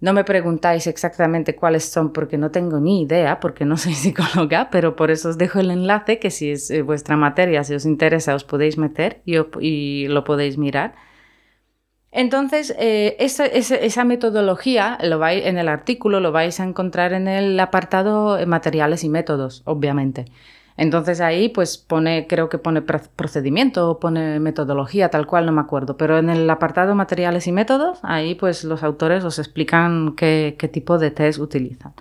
No 0.00 0.12
me 0.12 0.22
preguntáis 0.22 0.86
exactamente 0.86 1.56
cuáles 1.56 1.84
son 1.84 2.12
porque 2.12 2.38
no 2.38 2.50
tengo 2.52 2.78
ni 2.78 3.02
idea, 3.02 3.40
porque 3.40 3.64
no 3.64 3.76
soy 3.84 3.94
psicóloga, 3.94 4.68
pero 4.70 4.94
por 4.94 5.10
eso 5.10 5.30
os 5.30 5.38
dejo 5.38 5.58
el 5.60 5.70
enlace 5.70 6.18
que 6.18 6.30
si 6.30 6.50
es 6.52 6.70
eh, 6.70 6.82
vuestra 6.82 7.16
materia, 7.16 7.64
si 7.64 7.74
os 7.74 7.84
interesa, 7.84 8.34
os 8.34 8.44
podéis 8.44 8.78
meter 8.78 9.20
y, 9.24 10.06
lo 10.06 10.24
podéis 10.24 10.58
mirar. 10.58 10.94
Entonces, 12.10 12.74
eh, 12.78 13.16
esa, 13.18 14.04
metodología 14.04 14.98
lo 15.02 15.18
vais, 15.18 15.44
en 15.44 15.58
el 15.58 15.68
artículo 15.68 16.20
lo 16.20 16.32
vais 16.32 16.58
a 16.58 16.64
encontrar 16.64 17.12
en 17.12 17.28
el 17.28 17.60
apartado 17.60 18.38
materiales 18.46 19.04
y 19.04 19.08
métodos, 19.10 19.62
obviamente. 19.66 20.24
Entonces 20.78 21.20
ahí 21.20 21.48
pues 21.48 21.76
pone, 21.76 22.28
creo 22.28 22.48
que 22.48 22.56
pone 22.56 22.82
procedimiento 22.82 23.90
o 23.90 23.98
pone 23.98 24.38
metodología, 24.38 25.10
tal 25.10 25.26
cual, 25.26 25.44
no 25.44 25.52
me 25.52 25.60
acuerdo. 25.60 25.96
Pero 25.96 26.18
en 26.18 26.30
el 26.30 26.48
apartado 26.48 26.94
materiales 26.94 27.48
y 27.48 27.52
métodos, 27.52 27.98
ahí 28.02 28.36
pues 28.36 28.62
los 28.64 28.84
autores 28.84 29.24
os 29.24 29.40
explican 29.40 30.14
qué, 30.16 30.56
tipo 30.72 30.98
de 30.98 31.10
test 31.10 31.40
utilizan. 31.40 31.94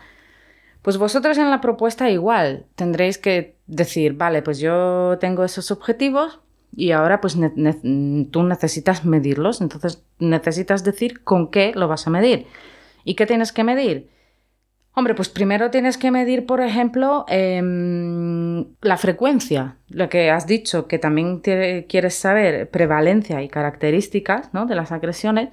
Pues 0.83 0.97
vosotros 0.97 1.37
en 1.39 1.49
la 1.49 1.59
propuesta 1.59 2.09
igual 2.11 2.65
tendréis 2.75 3.17
que 3.17 3.57
decir, 3.65 4.13
vale, 4.13 4.43
pues 4.43 4.59
yo 4.59 5.17
tengo 5.19 5.43
esos 5.43 5.71
objetivos 5.71 6.39
y 6.75 6.91
ahora 6.91 7.21
pues 7.21 7.37
tú 8.31 8.43
necesitas 8.43 9.05
medirlos, 9.05 9.61
entonces 9.61 10.03
necesitas 10.19 10.83
decir 10.83 11.23
con 11.23 11.49
qué 11.49 11.73
lo 11.75 11.87
vas 11.87 12.07
a 12.07 12.09
medir. 12.09 12.47
¿Y 13.03 13.15
qué 13.15 13.25
tienes 13.25 13.51
que 13.51 13.63
medir? 13.63 14.09
Hombre, 14.93 15.13
pues 15.13 15.29
primero 15.29 15.69
tienes 15.69 15.97
que 15.97 16.09
medir, 16.09 16.45
por 16.47 16.59
ejemplo, 16.59 17.25
em, 17.27 18.65
la 18.81 18.97
frecuencia, 18.97 19.77
lo 19.89 20.09
que 20.09 20.31
has 20.31 20.47
dicho, 20.47 20.87
que 20.87 20.97
también 20.97 21.39
quieres 21.39 22.15
saber 22.15 22.69
prevalencia 22.71 23.43
y 23.43 23.47
características 23.47 24.49
de 24.51 24.75
las 24.75 24.91
agresiones, 24.91 25.49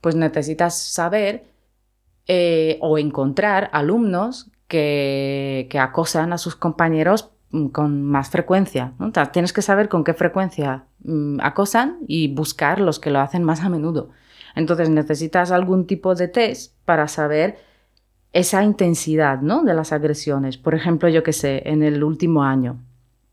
pues 0.00 0.16
necesitas 0.16 0.76
saber 0.82 1.44
eh, 2.26 2.76
o 2.80 2.98
encontrar 2.98 3.70
alumnos 3.72 4.50
que, 4.66 5.68
acosan 5.80 6.32
a 6.32 6.38
sus 6.38 6.56
compañeros 6.56 7.30
con 7.72 8.02
más 8.02 8.30
frecuencia. 8.30 8.92
tienes 9.32 9.52
que 9.52 9.62
saber 9.62 9.88
con 9.88 10.04
qué 10.04 10.14
frecuencia 10.14 10.84
mm, 11.04 11.40
acosan 11.40 11.98
y 12.06 12.34
buscar 12.34 12.80
los 12.80 13.00
que 13.00 13.10
lo 13.10 13.20
hacen 13.20 13.42
más 13.42 13.62
a 13.62 13.68
menudo. 13.68 14.10
Entonces 14.54 14.90
necesitas 14.90 15.50
algún 15.50 15.86
tipo 15.86 16.14
de 16.14 16.28
test 16.28 16.74
para 16.84 17.08
saber 17.08 17.58
esa 18.32 18.62
intensidad 18.62 19.40
¿no? 19.40 19.62
de 19.62 19.74
las 19.74 19.92
agresiones. 19.92 20.58
Por 20.58 20.74
ejemplo, 20.74 21.08
yo 21.08 21.22
qué 21.22 21.32
sé, 21.32 21.62
en 21.66 21.82
el 21.82 22.04
último 22.04 22.42
año. 22.42 22.78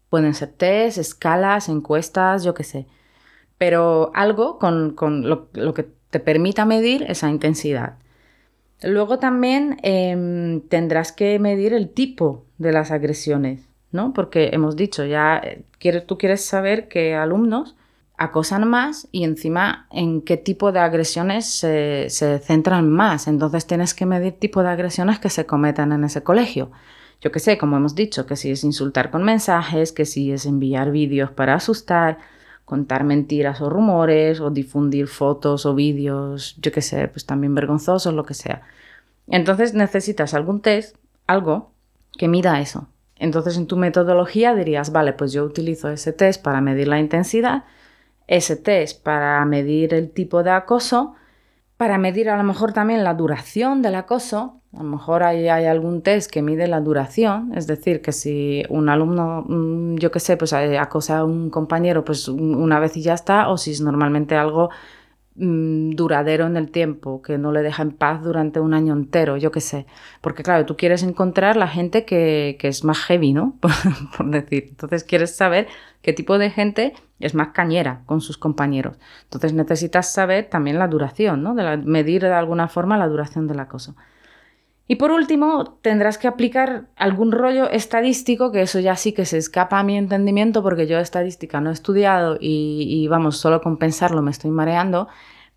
Pueden 0.10 0.34
ser 0.34 0.50
test, 0.50 0.98
escalas, 0.98 1.68
encuestas, 1.68 2.44
yo 2.44 2.54
qué 2.54 2.64
sé. 2.64 2.88
Pero 3.58 4.12
algo 4.14 4.60
con, 4.60 4.96
lo, 5.28 5.74
que 5.74 5.88
te 6.10 6.20
permita 6.20 6.66
medir 6.66 7.04
esa 7.08 7.30
intensidad. 7.30 7.98
Luego 8.82 9.20
también 9.20 9.78
em, 9.84 10.62
tendrás 10.62 11.12
que 11.12 11.40
medir 11.40 11.74
el 11.74 11.90
tipo 11.90 12.46
de 12.58 12.72
las 12.72 12.92
agresiones, 12.92 13.65
¿no? 13.96 14.14
Porque 14.14 14.52
hemos 14.54 14.76
dicho, 14.76 15.06
ya 15.06 15.38
eh, 15.38 15.64
tú 16.06 16.18
quieres 16.18 16.46
saber 16.46 16.88
qué 16.88 17.16
alumnos 17.16 17.76
acosan 18.18 18.68
más 18.68 19.08
y 19.12 19.24
encima 19.24 19.88
en 19.92 20.22
qué 20.22 20.38
tipo 20.38 20.72
de 20.72 20.80
agresiones 20.80 21.46
se, 21.46 22.10
centran 22.44 22.90
más. 22.90 23.28
Entonces 23.28 23.66
tienes 23.68 23.94
que 23.94 24.06
medir 24.06 24.34
tipo 24.34 24.64
de 24.64 24.70
agresiones 24.70 25.20
que 25.20 25.30
se 25.30 25.46
cometan 25.46 25.92
en 25.92 26.04
ese 26.04 26.24
colegio. 26.24 26.72
Yo 27.22 27.32
que 27.32 27.40
sé, 27.40 27.58
como 27.58 27.78
hemos 27.78 27.96
dicho, 27.96 28.26
que 28.26 28.36
si 28.36 28.52
es 28.52 28.64
insultar 28.64 29.10
con 29.10 29.24
mensajes, 29.24 29.92
que 29.92 30.06
si 30.06 30.32
es 30.32 30.46
enviar 30.46 30.92
vídeos 30.92 31.32
para 31.32 31.56
asustar, 31.56 32.20
contar 32.66 33.04
mentiras 33.04 33.62
o 33.62 33.70
rumores, 33.70 34.40
o 34.40 34.50
difundir 34.50 35.08
fotos 35.08 35.66
o 35.66 35.76
vídeos, 35.76 36.56
yo 36.62 36.72
que 36.72 36.82
sé, 36.82 37.08
pues 37.08 37.26
también 37.26 37.56
vergonzosos, 37.56 38.14
lo 38.14 38.26
que 38.26 38.34
sea. 38.34 38.64
Entonces 39.28 39.74
necesitas 39.74 40.34
algún 40.34 40.62
test, 40.62 40.98
algo 41.26 41.72
que 42.18 42.28
mida 42.28 42.60
eso. 42.60 42.88
Entonces 43.18 43.58
en 43.58 43.68
tu 43.68 43.78
metodología 43.78 44.54
dirías, 44.56 44.92
vale, 44.92 45.14
pues 45.14 45.32
yo 45.32 45.44
utilizo 45.44 45.90
ese 45.90 46.14
test 46.14 46.42
para 46.42 46.62
medir 46.62 46.88
la 46.88 47.00
intensidad 47.00 47.64
ese 48.28 48.56
test 48.56 49.04
para 49.04 49.44
medir 49.46 49.94
el 49.94 50.12
tipo 50.12 50.44
de 50.44 50.52
acoso, 50.52 51.14
para 51.78 51.98
medir 51.98 52.30
a 52.30 52.38
lo 52.38 52.44
mejor 52.44 52.74
también 52.74 53.04
la 53.04 53.14
duración 53.14 53.82
del 53.82 53.96
acoso. 53.96 54.62
A 54.74 54.84
lo 54.84 54.90
mejor 54.90 55.24
hay, 55.24 55.48
hay 55.48 55.66
algún 55.66 56.02
test 56.02 56.30
que 56.30 56.42
mide 56.42 56.68
la 56.68 56.82
duración, 56.82 57.54
es 57.56 57.66
decir, 57.68 58.02
que 58.02 58.12
si 58.12 58.64
un 58.70 58.90
alumno, 58.90 59.46
mm, 59.48 59.96
yo 59.96 60.12
qué 60.12 60.20
sé, 60.20 60.36
pues 60.38 60.52
eh, 60.54 60.78
acosa 60.78 61.20
a 61.20 61.26
un 61.26 61.50
compañero 61.50 62.04
pues 62.04 62.28
una 62.28 62.80
vez 62.80 62.98
y 62.98 63.02
ya 63.02 63.14
está, 63.14 63.50
o 63.50 63.58
si 63.58 63.72
es 63.72 63.82
normalmente 63.82 64.36
algo 64.36 64.70
Mm, 65.38 65.96
duradero 65.96 66.48
en 66.48 66.56
el 66.56 66.72
tiempo, 66.72 67.22
que 67.22 67.38
no 67.38 67.52
le 67.52 67.62
deja 67.62 67.84
en 67.84 67.92
paz 67.92 68.24
durante 68.24 68.62
un 68.62 68.74
año 68.74 68.94
entero, 68.94 69.36
yo 69.36 69.52
qué 69.52 69.60
sé. 69.60 69.86
Porque 70.22 70.44
claro, 70.44 70.66
tú 70.66 70.78
quieres 70.78 71.04
encontrar 71.04 71.58
la 71.58 71.68
gente 71.68 72.06
que, 72.06 72.58
es 72.62 72.86
más 72.86 73.00
heavy, 73.00 73.34
¿no? 73.34 73.58
Por, 74.18 74.28
decir. 74.28 74.68
Entonces 74.70 75.04
quieres 75.04 75.36
saber 75.36 75.68
qué 76.02 76.14
tipo 76.14 76.38
de 76.38 76.52
gente 76.52 76.94
es 77.20 77.36
más 77.36 77.50
cañera 77.50 78.04
con 78.06 78.22
sus 78.22 78.38
compañeros. 78.38 78.98
Entonces 79.24 79.52
necesitas 79.54 80.14
saber 80.14 80.50
también 80.50 80.80
la 80.80 80.88
duración, 80.88 81.44
¿no? 81.44 81.54
De 81.54 81.78
medir 81.78 82.22
de 82.22 82.32
alguna 82.34 82.70
forma 82.70 82.98
la 82.98 83.08
duración 83.08 83.46
del 83.48 83.60
acoso. 83.60 83.96
Y 84.88 84.98
por 84.98 85.12
último, 85.12 85.78
tendrás 85.82 86.20
que 86.20 86.28
aplicar 86.28 86.86
algún 86.96 87.32
rollo 87.32 87.70
estadístico, 87.70 88.52
que 88.52 88.62
eso 88.62 88.80
ya 88.80 88.96
sí 88.96 89.14
que 89.14 89.26
se 89.26 89.38
escapa 89.38 89.80
a 89.80 89.84
mi 89.84 89.98
entendimiento 89.98 90.62
porque 90.62 90.86
yo 90.86 91.00
estadística 91.00 91.60
no 91.60 91.72
he 91.72 91.74
estudiado 91.74 92.38
y, 92.40 93.08
vamos, 93.08 93.38
solo 93.38 93.62
con 93.62 93.78
pensarlo 93.78 94.22
me 94.22 94.30
estoy 94.30 94.52
mareando, 94.52 95.08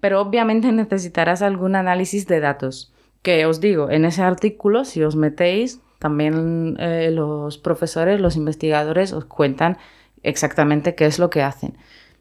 pero 0.01 0.21
obviamente 0.23 0.73
necesitarás 0.73 1.43
algún 1.43 1.77
análisis 1.77 2.27
de 2.27 2.41
datos. 2.41 2.93
Que 3.21 3.45
os 3.45 3.61
digo, 3.61 3.91
en 3.91 4.05
ese 4.05 4.23
artículo, 4.23 4.85
si 4.85 5.03
os 5.03 5.17
metéis, 5.17 5.81
también 5.99 6.77
eh, 6.79 7.11
los 7.13 7.59
profesores, 7.59 8.21
los 8.21 8.37
investigadores 8.37 9.13
os 9.13 9.25
cuentan 9.27 9.77
exactamente 10.23 10.95
qué 10.95 11.05
es 11.07 11.19
lo 11.19 11.29
que 11.29 11.43
hacen. 11.43 11.77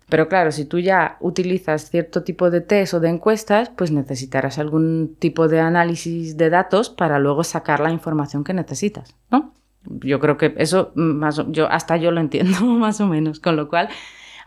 Pero 0.09 0.29
claro, 0.29 0.51
si 0.51 0.65
tú 0.65 0.79
ya 0.79 1.17
utilizas 1.19 1.89
cierto 1.89 2.23
tipo 2.23 2.49
de 2.49 2.61
test 2.61 2.93
o 2.93 2.99
de 2.99 3.09
encuestas, 3.09 3.69
pues 3.69 3.91
necesitarás 3.91 4.57
algún 4.57 5.15
tipo 5.19 5.49
de 5.49 5.59
análisis 5.59 6.37
de 6.37 6.49
datos 6.49 6.89
para 6.89 7.19
luego 7.19 7.43
sacar 7.43 7.81
la 7.81 7.91
información 7.91 8.43
que 8.43 8.53
necesitas, 8.53 9.15
¿no? 9.29 9.53
Yo 9.83 10.19
creo 10.19 10.37
que 10.37 10.53
eso 10.57 10.91
más 10.95 11.41
yo 11.49 11.69
hasta 11.69 11.97
yo 11.97 12.11
lo 12.11 12.21
entiendo 12.21 12.61
más 12.65 13.01
o 13.01 13.07
menos, 13.07 13.39
con 13.39 13.57
lo 13.57 13.67
cual 13.67 13.89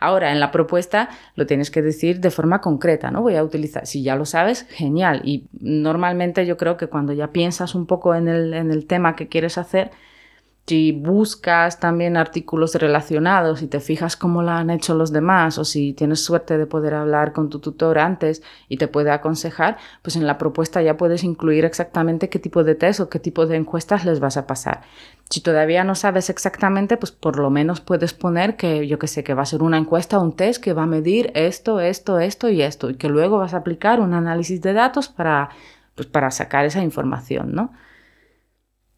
ahora 0.00 0.32
en 0.32 0.40
la 0.40 0.50
propuesta 0.50 1.10
lo 1.34 1.46
tienes 1.46 1.70
que 1.70 1.82
decir 1.82 2.20
de 2.20 2.30
forma 2.30 2.62
concreta, 2.62 3.10
¿no? 3.10 3.20
Voy 3.20 3.36
a 3.36 3.44
utilizar, 3.44 3.86
si 3.86 4.02
ya 4.02 4.16
lo 4.16 4.24
sabes, 4.24 4.66
genial 4.70 5.20
y 5.24 5.46
normalmente 5.52 6.46
yo 6.46 6.56
creo 6.56 6.78
que 6.78 6.86
cuando 6.86 7.12
ya 7.12 7.32
piensas 7.32 7.74
un 7.74 7.84
poco 7.84 8.14
en 8.14 8.28
el, 8.28 8.54
en 8.54 8.70
el 8.70 8.86
tema 8.86 9.14
que 9.14 9.28
quieres 9.28 9.58
hacer, 9.58 9.90
si 10.66 10.92
buscas 10.92 11.80
también 11.80 12.16
artículos 12.16 12.76
relacionados 12.76 13.60
y 13.60 13.66
te 13.66 13.80
fijas 13.80 14.16
cómo 14.16 14.40
lo 14.40 14.52
han 14.52 14.70
hecho 14.70 14.94
los 14.94 15.10
demás 15.10 15.58
o 15.58 15.64
si 15.64 15.94
tienes 15.94 16.22
suerte 16.22 16.58
de 16.58 16.66
poder 16.66 16.94
hablar 16.94 17.32
con 17.32 17.50
tu 17.50 17.58
tutor 17.58 17.98
antes 17.98 18.42
y 18.68 18.76
te 18.76 18.86
puede 18.86 19.10
aconsejar, 19.10 19.78
pues 20.02 20.14
en 20.14 20.28
la 20.28 20.38
propuesta 20.38 20.80
ya 20.80 20.96
puedes 20.96 21.24
incluir 21.24 21.64
exactamente 21.64 22.28
qué 22.28 22.38
tipo 22.38 22.62
de 22.62 22.76
test 22.76 23.00
o 23.00 23.08
qué 23.08 23.18
tipo 23.18 23.46
de 23.46 23.56
encuestas 23.56 24.04
les 24.04 24.20
vas 24.20 24.36
a 24.36 24.46
pasar. 24.46 24.82
Si 25.28 25.40
todavía 25.40 25.82
no 25.82 25.96
sabes 25.96 26.30
exactamente, 26.30 26.96
pues 26.96 27.10
por 27.10 27.38
lo 27.40 27.50
menos 27.50 27.80
puedes 27.80 28.14
poner 28.14 28.56
que 28.56 28.86
yo 28.86 29.00
que 29.00 29.08
sé, 29.08 29.24
que 29.24 29.34
va 29.34 29.42
a 29.42 29.46
ser 29.46 29.64
una 29.64 29.78
encuesta 29.78 30.20
o 30.20 30.22
un 30.22 30.36
test 30.36 30.62
que 30.62 30.72
va 30.72 30.84
a 30.84 30.86
medir 30.86 31.32
esto, 31.34 31.80
esto, 31.80 32.20
esto 32.20 32.48
y 32.48 32.62
esto 32.62 32.90
y 32.90 32.94
que 32.94 33.08
luego 33.08 33.38
vas 33.38 33.54
a 33.54 33.58
aplicar 33.58 33.98
un 33.98 34.14
análisis 34.14 34.60
de 34.60 34.72
datos 34.72 35.08
para, 35.08 35.48
pues 35.96 36.06
para 36.06 36.30
sacar 36.30 36.64
esa 36.64 36.80
información, 36.80 37.52
¿no? 37.54 37.72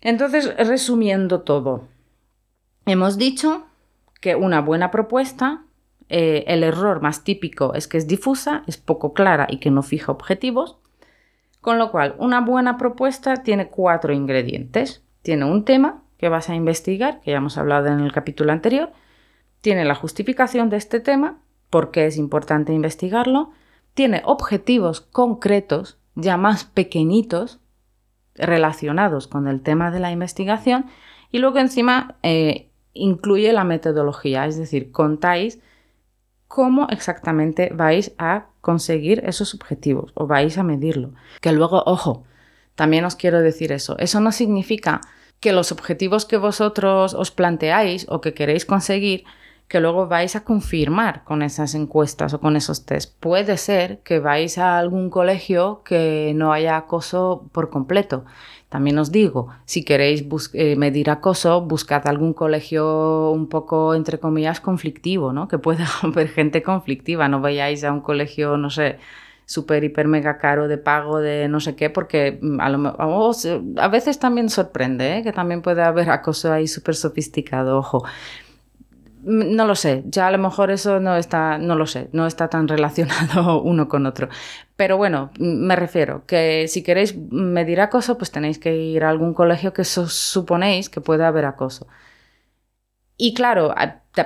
Entonces, 0.02 0.54
resumiendo 0.56 1.42
todo, 1.42 1.88
hemos 2.86 3.16
dicho 3.16 3.64
que 4.20 4.34
una 4.34 4.60
buena 4.60 4.90
propuesta, 4.90 5.64
eh, 6.08 6.44
el 6.48 6.64
error 6.64 7.00
más 7.00 7.24
típico 7.24 7.72
es 7.74 7.88
que 7.88 7.98
es 7.98 8.06
difusa, 8.06 8.64
es 8.66 8.76
poco 8.76 9.14
clara 9.14 9.46
y 9.48 9.58
que 9.58 9.70
no 9.70 9.82
fija 9.82 10.12
objetivos, 10.12 10.76
con 11.60 11.78
lo 11.78 11.92
cual 11.92 12.16
una 12.18 12.40
buena 12.40 12.76
propuesta 12.76 13.36
tiene 13.44 13.68
cuatro 13.68 14.12
ingredientes. 14.12 15.02
Tiene 15.22 15.44
un 15.44 15.64
tema 15.64 16.02
que 16.18 16.28
vas 16.28 16.50
a 16.50 16.56
investigar, 16.56 17.20
que 17.20 17.30
ya 17.30 17.36
hemos 17.36 17.56
hablado 17.56 17.86
en 17.86 18.00
el 18.00 18.12
capítulo 18.12 18.52
anterior, 18.52 18.90
tiene 19.60 19.84
la 19.84 19.94
justificación 19.94 20.68
de 20.68 20.76
este 20.76 20.98
tema, 20.98 21.38
por 21.70 21.92
qué 21.92 22.06
es 22.06 22.16
importante 22.16 22.72
investigarlo, 22.72 23.52
tiene 23.94 24.22
objetivos 24.24 25.00
concretos, 25.00 25.98
ya 26.16 26.36
más 26.36 26.64
pequeñitos, 26.64 27.62
relacionados 28.35 29.27
con 29.27 29.49
el 29.49 29.61
tema 29.61 29.90
de 29.90 30.01
la 30.01 30.11
investigación 30.11 30.87
y 31.31 31.38
luego 31.38 31.59
encima 31.59 32.16
eh, 32.23 32.68
incluye 32.95 33.53
la 33.53 33.64
metodología, 33.64 34.47
es 34.47 34.57
decir, 34.57 34.92
contáis 34.92 35.61
cómo 36.49 36.87
exactamente 36.90 37.71
vais 37.75 38.12
a 38.18 38.47
conseguir 38.61 39.23
esos 39.25 39.55
objetivos 39.55 40.12
o 40.14 40.27
vais 40.27 40.59
a 40.59 40.62
medirlo. 40.62 41.14
Que 41.40 41.53
luego, 41.53 41.83
ojo, 41.87 42.25
también 42.75 43.05
os 43.05 43.16
quiero 43.16 43.40
decir 43.40 43.73
eso, 43.73 43.97
eso 43.99 44.21
no 44.21 44.33
significa 44.33 45.01
que 45.40 45.53
los 45.53 45.73
objetivos 45.73 46.25
que 46.25 46.37
vosotros 46.37 47.14
os 47.14 47.31
planteáis 47.31 48.07
o 48.09 48.21
que 48.21 48.35
queréis 48.35 48.64
conseguir 48.64 49.25
que 49.72 49.80
luego 49.80 50.06
vais 50.06 50.37
a 50.37 50.44
confirmar 50.44 51.24
con 51.24 51.40
esas 51.40 51.74
encuestas 51.74 52.35
o 52.35 52.40
con 52.40 52.56
esos 52.56 52.85
test. 52.85 53.18
Puede 53.20 53.56
ser 53.56 54.00
que 54.00 54.18
vais 54.18 54.58
a 54.58 54.78
algún 54.78 55.08
colegio 55.08 55.80
que 55.82 56.35
no 56.37 56.52
haya 56.52 56.76
acoso 56.76 57.48
por 57.52 57.70
completo. 57.70 58.26
También 58.68 58.98
os 58.98 59.11
digo, 59.11 59.48
si 59.64 59.82
queréis 59.82 60.26
eh, 60.52 60.76
medir 60.76 61.08
acoso, 61.08 61.62
buscad 61.62 62.06
algún 62.06 62.35
colegio 62.35 63.30
un 63.30 63.48
poco, 63.48 63.94
entre 63.94 64.18
comillas, 64.18 64.61
conflictivo, 64.61 65.32
¿no? 65.32 65.48
Que 65.48 65.56
pueda 65.56 65.87
haber 66.02 66.28
gente 66.28 66.62
conflictiva. 66.62 67.28
No 67.28 67.40
vayáis 67.40 67.82
a 67.82 67.92
un 67.92 68.02
colegio, 68.02 68.58
no 68.58 68.68
sé, 68.68 68.98
súper, 69.46 69.85
hiper, 69.85 70.06
mega 70.06 70.37
caro 70.37 70.68
de 70.68 70.76
pago 70.76 71.18
de 71.18 71.48
no 71.48 71.61
sé 71.61 71.76
qué, 71.76 71.88
porque 71.88 72.38
mm, 72.42 72.61
a, 72.61 72.68
lo, 72.68 73.80
a 73.80 73.88
veces 73.88 74.18
también 74.18 74.50
sorprende, 74.50 75.16
¿eh? 75.16 75.22
que 75.22 75.32
también 75.32 75.62
puede 75.62 75.82
haber 75.82 76.11
acoso 76.11 76.52
ahí 76.52 76.68
súper 76.68 76.94
sofisticado, 76.94 77.78
ojo. 77.78 78.04
Mm, 79.22 79.54
no 79.54 79.66
lo 79.66 79.74
sé, 79.74 80.02
ya 80.06 80.26
a 80.28 80.30
lo 80.30 80.38
mejor 80.38 80.70
eso 80.70 81.00
no 81.00 81.16
está, 81.16 81.58
no 81.58 81.76
lo 81.76 81.87
sé, 81.87 82.08
no 82.12 82.26
está 82.26 82.48
tan 82.48 82.68
relacionado 82.68 83.62
uno 83.62 83.88
con 83.88 84.06
otro. 84.06 84.28
Pero 84.76 84.96
bueno, 84.96 85.30
mm, 85.38 85.66
me 85.66 85.76
refiero 85.76 86.24
que 86.26 86.66
si 86.68 86.82
queréis 86.82 87.16
medir 87.16 87.80
acoso, 87.80 88.18
pues 88.18 88.30
tenéis 88.30 88.58
que 88.58 88.76
ir 88.76 89.04
a 89.04 89.11
algún 89.11 89.35
colegio 89.35 89.72
que 89.72 89.85
suponéis 89.85 90.88
que 90.90 91.00
puede 91.00 91.24
haber 91.24 91.44
acoso. 91.44 91.87
Y 93.16 93.35
claro, 93.35 93.72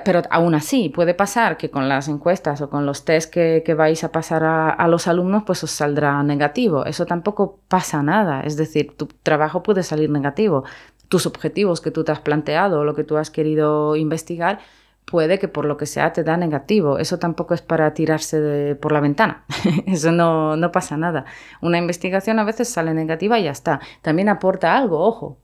pero 0.05 0.23
aún 0.31 0.55
así 0.55 0.89
puede 0.89 1.13
pasar 1.15 1.57
que 1.59 1.71
con 1.71 1.89
las 1.89 2.09
encuestas 2.09 2.61
o 2.63 2.71
con 2.71 2.87
los 2.87 3.05
test 3.05 3.31
que, 3.33 3.75
vais 3.77 4.03
a 4.05 4.11
pasar 4.13 4.43
a, 4.45 4.89
los 4.89 5.07
alumnos, 5.07 5.43
pues 5.45 5.63
os 5.65 5.71
saldrá 5.71 6.23
negativo. 6.23 6.87
Eso 6.87 7.05
tampoco 7.05 7.61
pasa 7.69 8.03
nada. 8.03 8.41
Es 8.41 8.57
decir, 8.57 8.97
tu 8.97 9.07
trabajo 9.23 9.63
puede 9.63 9.83
salir 9.83 10.09
negativo. 10.11 10.65
Tus 11.09 11.27
objetivos 11.27 11.81
que 11.83 11.91
tú 11.91 12.05
te 12.05 12.13
has 12.13 12.21
planteado 12.21 12.81
o 12.81 12.85
lo 12.85 12.95
que 12.95 13.05
tú 13.05 13.17
has 13.19 13.31
querido 13.31 13.97
investigar, 13.97 14.61
puede 15.07 15.39
que 15.39 15.49
por 15.49 15.65
lo 15.65 15.79
que 15.79 15.87
sea 15.87 16.13
te 16.13 16.23
da 16.25 16.37
negativo. 16.37 16.99
Eso 16.99 17.19
tampoco 17.19 17.55
es 17.55 17.63
para 17.63 17.95
tirarse 17.95 18.77
por 18.81 18.93
la 18.93 19.01
ventana. 19.01 19.45
Eso 19.87 20.13
no, 20.13 20.57
no 20.57 20.73
pasa 20.73 20.99
nada. 20.99 21.25
Una 21.63 21.79
investigación 21.79 22.39
a 22.39 22.45
veces 22.45 22.69
sale 22.69 22.93
negativa 22.93 23.39
y 23.39 23.45
ya 23.45 23.53
está. 23.53 23.81
También 24.03 24.29
aporta 24.29 24.77
algo, 24.77 25.01
ojo. 25.01 25.39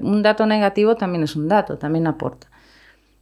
Un 0.00 0.22
dato 0.22 0.46
negativo 0.46 0.96
también 0.96 1.24
es 1.24 1.36
un 1.36 1.48
dato, 1.48 1.78
también 1.78 2.06
aporta. 2.06 2.48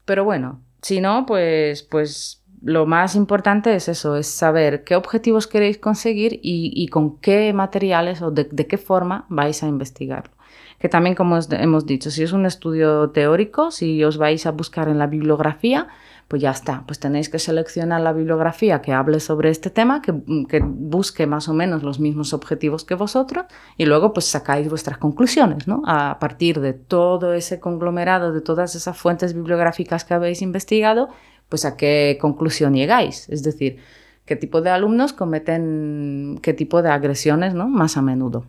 Pero 0.05 0.25
bueno, 0.25 0.61
si 0.81 1.01
no, 1.01 1.27
pues, 1.27 1.83
pues 1.83 2.45
lo 2.63 2.87
más 2.87 3.15
importante 3.15 3.75
es 3.75 3.89
eso, 3.89 4.17
es 4.17 4.27
saber 4.27 4.85
qué 4.85 4.97
objetivos 4.97 5.47
queréis 5.47 5.79
conseguir 5.79 6.41
y, 6.43 6.87
con 6.89 7.19
qué 7.19 7.53
materiales 7.53 8.23
o 8.23 8.31
de, 8.31 8.47
qué 8.49 8.79
forma 8.79 9.27
vais 9.29 9.63
a 9.63 9.69
investigarlo. 9.69 10.36
Que 10.79 10.89
también, 10.89 11.15
como 11.15 11.39
hemos 11.51 11.87
dicho, 11.87 12.11
si 12.11 12.23
es 12.23 12.33
un 12.33 12.47
estudio 12.47 13.11
teórico, 13.11 13.71
si 13.71 14.05
os 14.05 14.19
vais 14.19 14.45
a 14.47 14.51
buscar 14.53 14.89
en 14.89 14.99
la 14.99 15.07
bibliografía, 15.07 15.89
pues 16.29 16.43
ya 16.43 16.51
está, 16.51 16.83
pues 16.87 16.99
tenéis 16.99 17.29
que 17.29 17.39
seleccionar 17.39 18.01
la 18.01 18.13
bibliografía 18.13 18.83
que 18.83 18.93
hable 18.93 19.21
sobre 19.21 19.51
este 19.51 19.71
tema, 19.71 20.03
que, 20.03 20.13
busque 20.61 21.27
más 21.27 21.49
o 21.49 21.55
menos 21.55 21.85
los 21.85 22.01
mismos 22.01 22.33
objetivos 22.33 22.85
que 22.85 22.95
vosotros 22.95 23.47
y 23.77 23.87
luego 23.87 24.13
pues 24.13 24.27
sacáis 24.27 24.69
vuestras 24.69 24.99
conclusiones, 24.99 25.69
¿no? 25.69 25.83
A 25.87 26.19
partir 26.19 26.61
de 26.61 26.73
todo 26.73 27.33
ese 27.33 27.61
conglomerado, 27.61 28.33
de 28.33 28.41
todas 28.41 28.75
esas 28.75 28.97
fuentes 28.97 29.35
bibliográficas 29.35 30.05
que 30.05 30.15
habéis 30.15 30.43
investigado, 30.43 31.09
pues 31.49 31.65
a 31.65 31.77
qué 31.77 32.19
conclusión 32.21 32.75
llegáis, 32.75 33.29
es 33.29 33.45
decir, 33.45 33.79
qué 34.25 34.35
tipo 34.35 34.61
de 34.63 34.71
alumnos 34.71 35.13
cometen 35.13 36.41
qué 36.43 36.55
tipo 36.55 36.83
de 36.83 36.91
agresiones, 36.91 37.55
¿no? 37.55 37.69
Más 37.69 37.97
a 37.97 38.03
menudo. 38.03 38.45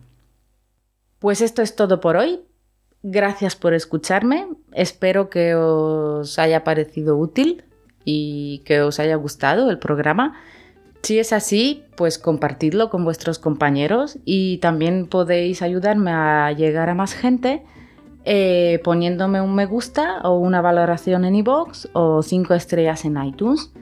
Pues 1.18 1.40
esto 1.40 1.62
es 1.62 1.76
todo 1.76 2.00
por 2.00 2.16
hoy. 2.16 2.40
Gracias 3.02 3.56
por 3.56 3.74
escucharme. 3.74 4.48
Espero 4.72 5.30
que 5.30 5.54
os 5.54 6.38
haya 6.38 6.64
parecido 6.64 7.16
útil 7.16 7.64
y 8.04 8.62
que 8.64 8.80
os 8.80 8.98
haya 9.00 9.16
gustado 9.16 9.70
el 9.70 9.78
programa. 9.78 10.34
Si 11.02 11.18
es 11.18 11.32
así, 11.32 11.84
pues 11.96 12.18
compartidlo 12.18 12.90
con 12.90 13.04
vuestros 13.04 13.38
compañeros 13.38 14.18
y 14.24 14.58
también 14.58 15.06
podéis 15.06 15.62
ayudarme 15.62 16.10
a 16.10 16.52
llegar 16.52 16.88
a 16.90 16.94
más 16.94 17.14
gente 17.14 17.62
eh, 18.30 18.80
poniéndome 18.84 19.40
un 19.40 19.54
me 19.54 19.64
gusta 19.64 20.20
o 20.22 20.36
una 20.38 20.60
valoración 20.60 21.24
en 21.24 21.34
iVoox 21.36 21.88
o 21.94 22.22
cinco 22.22 22.52
estrellas 22.52 23.06
en 23.06 23.16
iTunes. 23.24 23.72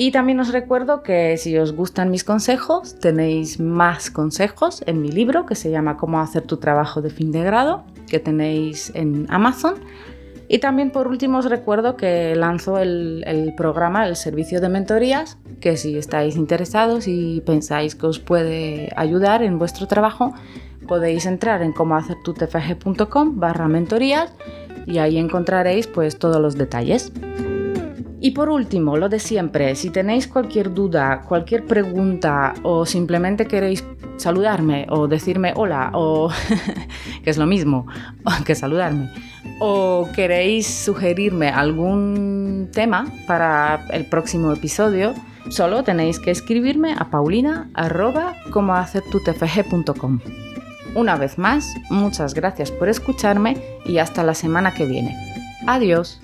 Y 0.00 0.12
también 0.12 0.38
os 0.38 0.52
recuerdo 0.52 1.02
que 1.02 1.36
si 1.38 1.58
os 1.58 1.72
gustan 1.72 2.12
mis 2.12 2.22
consejos, 2.22 3.00
tenéis 3.00 3.58
más 3.58 4.12
consejos 4.12 4.84
en 4.86 5.02
mi 5.02 5.10
libro 5.10 5.44
que 5.44 5.56
se 5.56 5.72
llama 5.72 5.96
Cómo 5.96 6.20
hacer 6.20 6.44
tu 6.44 6.58
trabajo 6.58 7.02
de 7.02 7.10
fin 7.10 7.32
de 7.32 7.42
grado, 7.42 7.82
que 8.06 8.20
tenéis 8.20 8.92
en 8.94 9.26
Amazon. 9.28 9.74
Y 10.46 10.60
también 10.60 10.92
por 10.92 11.08
último 11.08 11.38
os 11.38 11.50
recuerdo 11.50 11.96
que 11.96 12.36
lanzo 12.36 12.78
el, 12.78 13.52
programa, 13.56 14.06
el 14.06 14.14
servicio 14.14 14.60
de 14.60 14.68
mentorías, 14.68 15.36
que 15.60 15.76
si 15.76 15.98
estáis 15.98 16.36
interesados 16.36 17.08
y 17.08 17.42
pensáis 17.44 17.96
que 17.96 18.06
os 18.06 18.20
puede 18.20 18.92
ayudar 18.94 19.42
en 19.42 19.58
vuestro 19.58 19.88
trabajo, 19.88 20.32
podéis 20.86 21.26
entrar 21.26 21.60
en 21.60 21.72
comohacertutfg.com 21.72 23.40
barra 23.40 23.66
mentorías 23.66 24.32
y 24.86 24.98
ahí 24.98 25.18
encontraréis 25.18 25.88
pues 25.88 26.20
todos 26.20 26.40
los 26.40 26.56
detalles. 26.56 27.12
Y 28.20 28.32
por 28.32 28.48
último, 28.48 28.96
lo 28.96 29.08
de 29.08 29.20
siempre, 29.20 29.74
si 29.76 29.90
tenéis 29.90 30.26
cualquier 30.26 30.74
duda, 30.74 31.22
cualquier 31.28 31.64
pregunta 31.66 32.54
o 32.62 32.84
simplemente 32.84 33.46
queréis 33.46 33.84
saludarme 34.16 34.86
o 34.90 35.06
decirme 35.06 35.52
hola 35.54 35.90
o 35.94 36.28
que 37.22 37.30
es 37.30 37.38
lo 37.38 37.46
mismo 37.46 37.86
que 38.44 38.56
saludarme 38.56 39.10
o 39.58 40.08
queréis 40.14 40.66
sugerirme 40.66 41.48
algún 41.48 42.68
tema 42.72 43.06
para 43.26 43.86
el 43.90 44.04
próximo 44.06 44.52
episodio, 44.52 45.14
solo 45.48 45.82
tenéis 45.82 46.18
que 46.18 46.30
escribirme 46.30 46.94
a 46.96 47.10
paulina 47.10 47.68
Una 50.94 51.16
vez 51.16 51.38
más, 51.38 51.74
muchas 51.90 52.34
gracias 52.34 52.70
por 52.70 52.88
escucharme 52.88 53.56
y 53.84 53.98
hasta 53.98 54.22
la 54.22 54.34
semana 54.34 54.74
que 54.74 54.86
viene. 54.86 55.16
Adiós. 55.66 56.20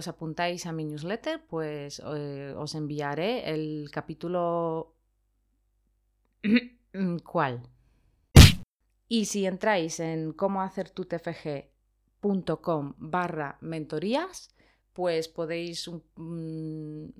Os 0.00 0.08
apuntáis 0.08 0.64
a 0.64 0.72
mi 0.72 0.88
newsletter, 0.88 1.44
pues 1.46 2.00
eh, 2.00 2.56
os 2.56 2.74
enviaré 2.74 3.52
el 3.52 3.90
capítulo... 3.92 4.96
¿Cuál? 7.24 7.68
Y 9.08 9.26
si 9.26 9.46
entráis 9.46 10.00
en 10.00 10.32
cómohacertutfg.com 10.32 12.94
barra 12.96 13.58
mentorías, 13.60 14.48
pues 14.94 15.28
podéis... 15.28 15.90
Mm, 16.16 17.10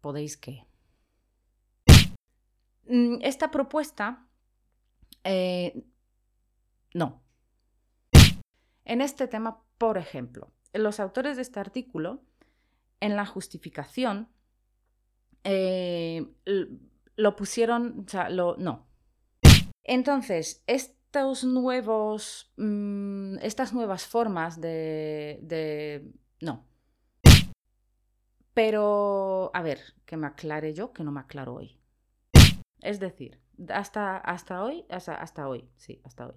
¿Podéis 0.00 0.36
qué? 0.36 0.64
Mm, 2.86 3.18
esta 3.22 3.50
propuesta... 3.50 4.24
Eh, 5.24 5.82
no. 6.94 7.20
En 8.84 9.00
este 9.00 9.26
tema, 9.26 9.64
por 9.76 9.98
ejemplo, 9.98 10.52
los 10.72 11.00
autores 11.00 11.36
de 11.36 11.42
este 11.42 11.60
artículo, 11.60 12.22
en 13.00 13.16
la 13.16 13.26
justificación, 13.26 14.28
eh, 15.44 16.26
lo 17.16 17.36
pusieron, 17.36 18.04
o 18.06 18.08
sea, 18.08 18.28
lo, 18.30 18.56
no. 18.56 18.86
Entonces, 19.84 20.62
estos 20.66 21.44
nuevos, 21.44 22.52
mm, 22.56 23.38
estas 23.40 23.72
nuevas 23.72 24.06
formas 24.06 24.60
de, 24.60 25.38
de, 25.42 26.12
no. 26.40 26.66
Pero, 28.52 29.50
a 29.54 29.62
ver, 29.62 29.78
que 30.04 30.16
me 30.16 30.26
aclare 30.26 30.74
yo, 30.74 30.92
que 30.92 31.04
no 31.04 31.12
me 31.12 31.20
aclaro 31.20 31.54
hoy. 31.54 31.78
Es 32.80 33.00
decir, 33.00 33.40
hasta, 33.68 34.16
hasta 34.18 34.62
hoy, 34.62 34.84
hasta, 34.90 35.14
hasta 35.14 35.48
hoy, 35.48 35.68
sí, 35.76 36.00
hasta 36.04 36.26
hoy. 36.26 36.34